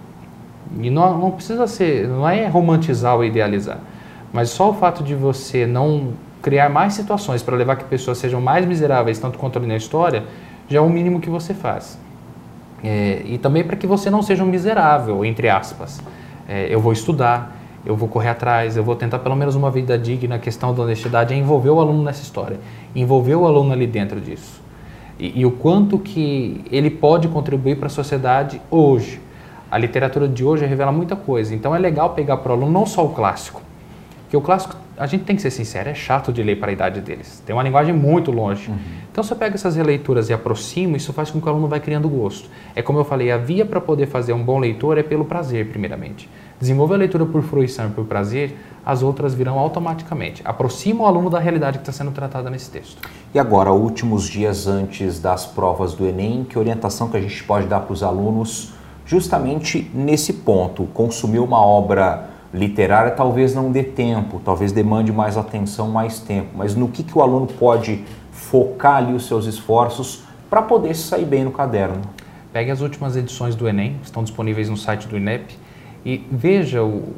E 0.79 0.91
não, 0.91 1.17
não 1.17 1.31
precisa 1.31 1.65
ser, 1.65 2.07
não 2.07 2.29
é 2.29 2.45
romantizar 2.45 3.15
ou 3.15 3.25
idealizar, 3.25 3.79
mas 4.31 4.51
só 4.51 4.69
o 4.69 4.73
fato 4.75 5.03
de 5.03 5.15
você 5.15 5.65
não 5.65 6.13
criar 6.43 6.69
mais 6.69 6.93
situações 6.93 7.41
para 7.41 7.55
levar 7.55 7.75
que 7.75 7.85
pessoas 7.85 8.19
sejam 8.19 8.39
mais 8.39 8.67
miseráveis, 8.67 9.17
tanto 9.17 9.39
quanto 9.39 9.57
ali 9.57 9.65
na 9.65 9.77
história, 9.77 10.25
já 10.67 10.77
é 10.77 10.81
o 10.81 10.89
mínimo 10.91 11.19
que 11.19 11.27
você 11.27 11.55
faz. 11.55 11.97
É, 12.83 13.21
e 13.25 13.37
também 13.37 13.63
para 13.63 13.75
que 13.75 13.85
você 13.85 14.09
não 14.09 14.21
seja 14.21 14.43
um 14.43 14.47
miserável, 14.47 15.23
entre 15.25 15.49
aspas. 15.49 16.01
É, 16.47 16.67
eu 16.69 16.79
vou 16.79 16.93
estudar, 16.93 17.55
eu 17.85 17.95
vou 17.95 18.07
correr 18.07 18.29
atrás, 18.29 18.75
eu 18.77 18.83
vou 18.83 18.95
tentar 18.95 19.19
pelo 19.19 19.35
menos 19.35 19.55
uma 19.55 19.69
vida 19.69 19.97
digna. 19.97 20.35
A 20.35 20.39
questão 20.39 20.73
da 20.73 20.83
honestidade 20.83 21.33
é 21.33 21.37
envolver 21.37 21.69
o 21.69 21.79
aluno 21.79 22.03
nessa 22.03 22.21
história, 22.21 22.59
envolver 22.95 23.35
o 23.35 23.45
aluno 23.45 23.71
ali 23.71 23.87
dentro 23.87 24.19
disso. 24.19 24.61
E, 25.19 25.41
e 25.41 25.45
o 25.45 25.51
quanto 25.51 25.99
que 25.99 26.63
ele 26.71 26.89
pode 26.89 27.27
contribuir 27.27 27.77
para 27.77 27.87
a 27.87 27.89
sociedade 27.89 28.61
hoje. 28.71 29.21
A 29.71 29.77
literatura 29.77 30.27
de 30.27 30.43
hoje 30.43 30.65
revela 30.65 30.91
muita 30.91 31.15
coisa, 31.15 31.53
então 31.53 31.75
é 31.75 31.77
legal 31.77 32.11
pegar 32.11 32.37
para 32.37 32.51
o 32.51 32.55
aluno 32.55 32.71
não 32.71 32.87
só 32.87 33.05
o 33.05 33.09
clássico, 33.09 33.61
porque 34.23 34.35
o 34.35 34.41
clássico, 34.41 34.75
a 34.99 35.05
gente 35.05 35.23
tem 35.23 35.33
que 35.33 35.41
ser 35.41 35.49
sincero, 35.49 35.89
é 35.89 35.93
chato 35.93 36.33
de 36.33 36.43
ler 36.43 36.59
para 36.59 36.69
a 36.69 36.73
idade 36.73 36.99
deles. 36.99 37.41
Tem 37.45 37.55
uma 37.55 37.63
linguagem 37.63 37.93
muito 37.93 38.31
longe. 38.31 38.69
Uhum. 38.69 38.77
Então, 39.09 39.23
se 39.23 39.31
eu 39.31 39.37
pego 39.37 39.55
essas 39.55 39.77
releituras 39.77 40.29
e 40.29 40.33
aproximo, 40.33 40.97
isso 40.97 41.13
faz 41.13 41.31
com 41.31 41.39
que 41.39 41.47
o 41.47 41.49
aluno 41.49 41.69
vai 41.69 41.79
criando 41.79 42.09
gosto. 42.09 42.49
É 42.75 42.81
como 42.81 42.99
eu 42.99 43.05
falei, 43.05 43.31
a 43.31 43.37
via 43.37 43.65
para 43.65 43.79
poder 43.79 44.07
fazer 44.07 44.33
um 44.33 44.43
bom 44.43 44.59
leitor 44.59 44.97
é 44.97 45.03
pelo 45.03 45.23
prazer, 45.23 45.69
primeiramente. 45.69 46.29
Desenvolve 46.59 46.95
a 46.95 46.97
leitura 46.97 47.25
por 47.25 47.41
fruição 47.41 47.87
e 47.87 47.91
por 47.91 48.03
prazer, 48.03 48.57
as 48.85 49.01
outras 49.01 49.33
virão 49.33 49.57
automaticamente. 49.57 50.41
Aproxima 50.43 51.05
o 51.05 51.07
aluno 51.07 51.29
da 51.29 51.39
realidade 51.39 51.77
que 51.77 51.83
está 51.83 51.93
sendo 51.93 52.11
tratada 52.11 52.49
nesse 52.49 52.69
texto. 52.69 53.01
E 53.33 53.39
agora, 53.39 53.71
últimos 53.71 54.27
dias 54.27 54.67
antes 54.67 55.21
das 55.21 55.45
provas 55.45 55.93
do 55.93 56.05
Enem, 56.05 56.43
que 56.43 56.59
orientação 56.59 57.07
que 57.07 57.15
a 57.15 57.21
gente 57.21 57.41
pode 57.45 57.67
dar 57.67 57.79
para 57.79 57.93
os 57.93 58.03
alunos 58.03 58.73
justamente 59.05 59.89
nesse 59.93 60.33
ponto? 60.33 60.83
Consumir 60.93 61.39
uma 61.39 61.65
obra 61.65 62.37
literária 62.53 63.11
talvez 63.11 63.53
não 63.53 63.71
dê 63.71 63.83
tempo, 63.83 64.41
talvez 64.43 64.71
demande 64.71 65.11
mais 65.11 65.37
atenção, 65.37 65.89
mais 65.89 66.19
tempo, 66.19 66.49
mas 66.55 66.75
no 66.75 66.87
que, 66.87 67.03
que 67.03 67.17
o 67.17 67.21
aluno 67.21 67.47
pode 67.47 68.03
focar 68.31 68.97
ali 68.97 69.13
os 69.13 69.27
seus 69.27 69.45
esforços 69.45 70.23
para 70.49 70.61
poder 70.61 70.95
sair 70.95 71.25
bem 71.25 71.43
no 71.43 71.51
caderno? 71.51 72.01
Pegue 72.51 72.71
as 72.71 72.81
últimas 72.81 73.15
edições 73.15 73.55
do 73.55 73.67
Enem, 73.67 73.97
estão 74.03 74.23
disponíveis 74.23 74.69
no 74.69 74.77
site 74.77 75.07
do 75.07 75.15
INEP 75.15 75.55
e 76.03 76.25
veja 76.31 76.83
o 76.83 77.13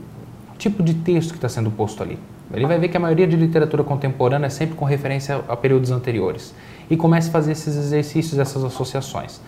tipo 0.57 0.83
de 0.83 0.93
texto 0.93 1.31
que 1.31 1.37
está 1.37 1.47
sendo 1.47 1.71
posto 1.71 2.03
ali. 2.03 2.19
Ele 2.53 2.67
vai 2.67 2.77
ver 2.77 2.89
que 2.89 2.97
a 2.97 2.99
maioria 2.99 3.25
de 3.25 3.37
literatura 3.37 3.83
contemporânea 3.83 4.47
é 4.47 4.49
sempre 4.49 4.75
com 4.75 4.83
referência 4.83 5.41
a 5.47 5.55
períodos 5.55 5.89
anteriores. 5.89 6.53
E 6.89 6.97
comece 6.97 7.29
a 7.29 7.31
fazer 7.31 7.53
esses 7.53 7.77
exercícios, 7.77 8.37
essas 8.37 8.63
associações. 8.63 9.39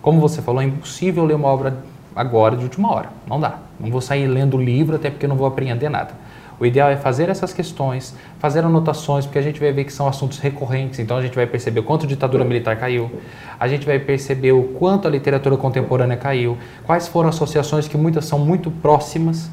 Como 0.00 0.20
você 0.20 0.40
falou, 0.40 0.62
é 0.62 0.64
impossível 0.64 1.24
ler 1.24 1.34
uma 1.34 1.48
obra 1.48 1.76
agora 2.14 2.56
de 2.56 2.64
última 2.64 2.92
hora. 2.92 3.08
Não 3.26 3.40
dá. 3.40 3.58
Não 3.78 3.90
vou 3.90 4.00
sair 4.00 4.26
lendo 4.26 4.56
livro, 4.56 4.96
até 4.96 5.10
porque 5.10 5.26
não 5.26 5.36
vou 5.36 5.46
aprender 5.46 5.88
nada. 5.88 6.14
O 6.62 6.66
ideal 6.66 6.88
é 6.90 6.96
fazer 6.96 7.28
essas 7.28 7.52
questões, 7.52 8.14
fazer 8.38 8.60
anotações, 8.60 9.26
porque 9.26 9.38
a 9.38 9.42
gente 9.42 9.58
vai 9.58 9.72
ver 9.72 9.82
que 9.82 9.92
são 9.92 10.06
assuntos 10.06 10.38
recorrentes, 10.38 11.00
então 11.00 11.16
a 11.16 11.20
gente 11.20 11.34
vai 11.34 11.44
perceber 11.44 11.80
o 11.80 11.82
quanto 11.82 12.04
a 12.04 12.08
ditadura 12.08 12.44
militar 12.44 12.76
caiu, 12.76 13.10
a 13.58 13.66
gente 13.66 13.84
vai 13.84 13.98
perceber 13.98 14.52
o 14.52 14.62
quanto 14.62 15.08
a 15.08 15.10
literatura 15.10 15.56
contemporânea 15.56 16.16
caiu, 16.16 16.56
quais 16.84 17.08
foram 17.08 17.30
associações 17.30 17.88
que 17.88 17.96
muitas 17.96 18.26
são 18.26 18.38
muito 18.38 18.70
próximas. 18.70 19.50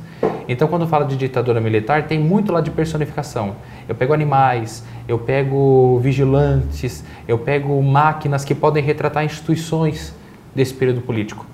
Então, 0.48 0.68
quando 0.68 0.86
fala 0.88 1.04
de 1.04 1.16
ditadura 1.16 1.60
militar, 1.60 2.06
tem 2.06 2.20
muito 2.20 2.52
lá 2.52 2.62
de 2.62 2.70
personificação. 2.70 3.56
Eu 3.88 3.96
pego 3.96 4.14
animais, 4.14 4.84
eu 5.08 5.18
pego 5.18 6.00
vigilantes, 6.04 7.04
eu 7.28 7.40
pego 7.40 7.82
máquinas 7.82 8.46
que 8.46 8.54
podem 8.54 8.84
retratar 8.84 9.26
instituições 9.26 10.14
desse 10.54 10.76
período 10.76 11.02
político. 11.02 11.49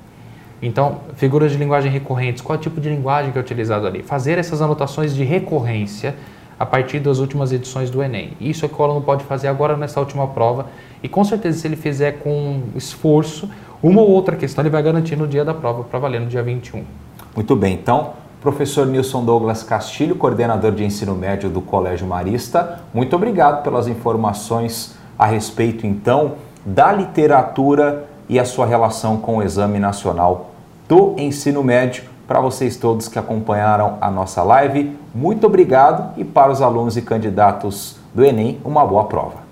Então, 0.66 1.02
figuras 1.16 1.52
de 1.52 1.60
linguagem 1.60 1.92
recorrentes, 1.92 2.42
qual 2.42 2.56
é 2.56 2.60
o 2.60 2.62
tipo 2.62 2.82
de 2.82 2.90
linguagem 2.90 3.32
que 3.32 3.38
é 3.38 3.42
utilizado 3.42 3.86
ali? 3.86 4.02
Fazer 4.02 4.40
essas 4.40 4.64
anotações 4.64 5.14
de 5.14 5.24
recorrência 5.24 6.16
a 6.60 6.66
partir 6.66 7.00
das 7.00 7.20
últimas 7.20 7.52
edições 7.52 7.92
do 7.92 8.02
Enem. 8.02 8.32
Isso 8.42 8.66
é 8.66 8.68
que 8.68 8.74
o 8.74 8.84
aluno 8.84 9.02
pode 9.02 9.24
fazer 9.26 9.48
agora 9.48 9.78
nessa 9.78 10.00
última 10.00 10.28
prova 10.28 10.66
e 11.04 11.08
com 11.08 11.24
certeza 11.24 11.60
se 11.60 11.68
ele 11.68 11.76
fizer 11.76 12.14
com 12.14 12.64
esforço, 12.76 13.48
uma 13.84 14.02
ou 14.02 14.10
outra 14.10 14.36
questão 14.36 14.64
ele 14.64 14.72
vai 14.72 14.82
garantir 14.82 15.16
no 15.16 15.28
dia 15.28 15.46
da 15.46 15.54
prova 15.54 15.84
para 15.84 16.00
valer 16.00 16.20
no 16.20 16.26
dia 16.26 16.42
21. 16.42 16.84
Muito 17.36 17.56
bem, 17.56 17.76
então, 17.76 18.14
professor 18.42 18.88
Nilson 18.88 19.24
Douglas 19.24 19.62
Castilho, 19.62 20.16
coordenador 20.16 20.72
de 20.72 20.84
ensino 20.84 21.14
médio 21.14 21.48
do 21.48 21.62
Colégio 21.62 22.08
Marista, 22.08 22.80
muito 22.92 23.16
obrigado 23.16 23.62
pelas 23.62 23.88
informações 23.88 24.96
a 25.20 25.28
respeito 25.28 25.86
então 25.86 26.36
da 26.66 26.92
literatura 26.92 28.08
e 28.28 28.40
a 28.40 28.46
sua 28.46 28.66
relação 28.66 29.18
com 29.18 29.38
o 29.38 29.44
Exame 29.44 29.78
Nacional 29.78 30.55
do 30.88 31.16
Ensino 31.18 31.64
Médio. 31.64 32.04
Para 32.28 32.40
vocês 32.40 32.76
todos 32.76 33.08
que 33.08 33.20
acompanharam 33.20 33.98
a 34.02 34.10
nossa 34.10 34.42
live, 34.42 34.98
muito 35.14 35.46
obrigado 35.46 36.18
e 36.18 36.24
para 36.24 36.52
os 36.52 36.62
alunos 36.62 36.98
e 36.98 37.02
candidatos 37.02 37.98
do 38.14 38.24
Enem, 38.24 38.60
uma 38.64 38.86
boa 38.86 39.04
prova. 39.06 39.44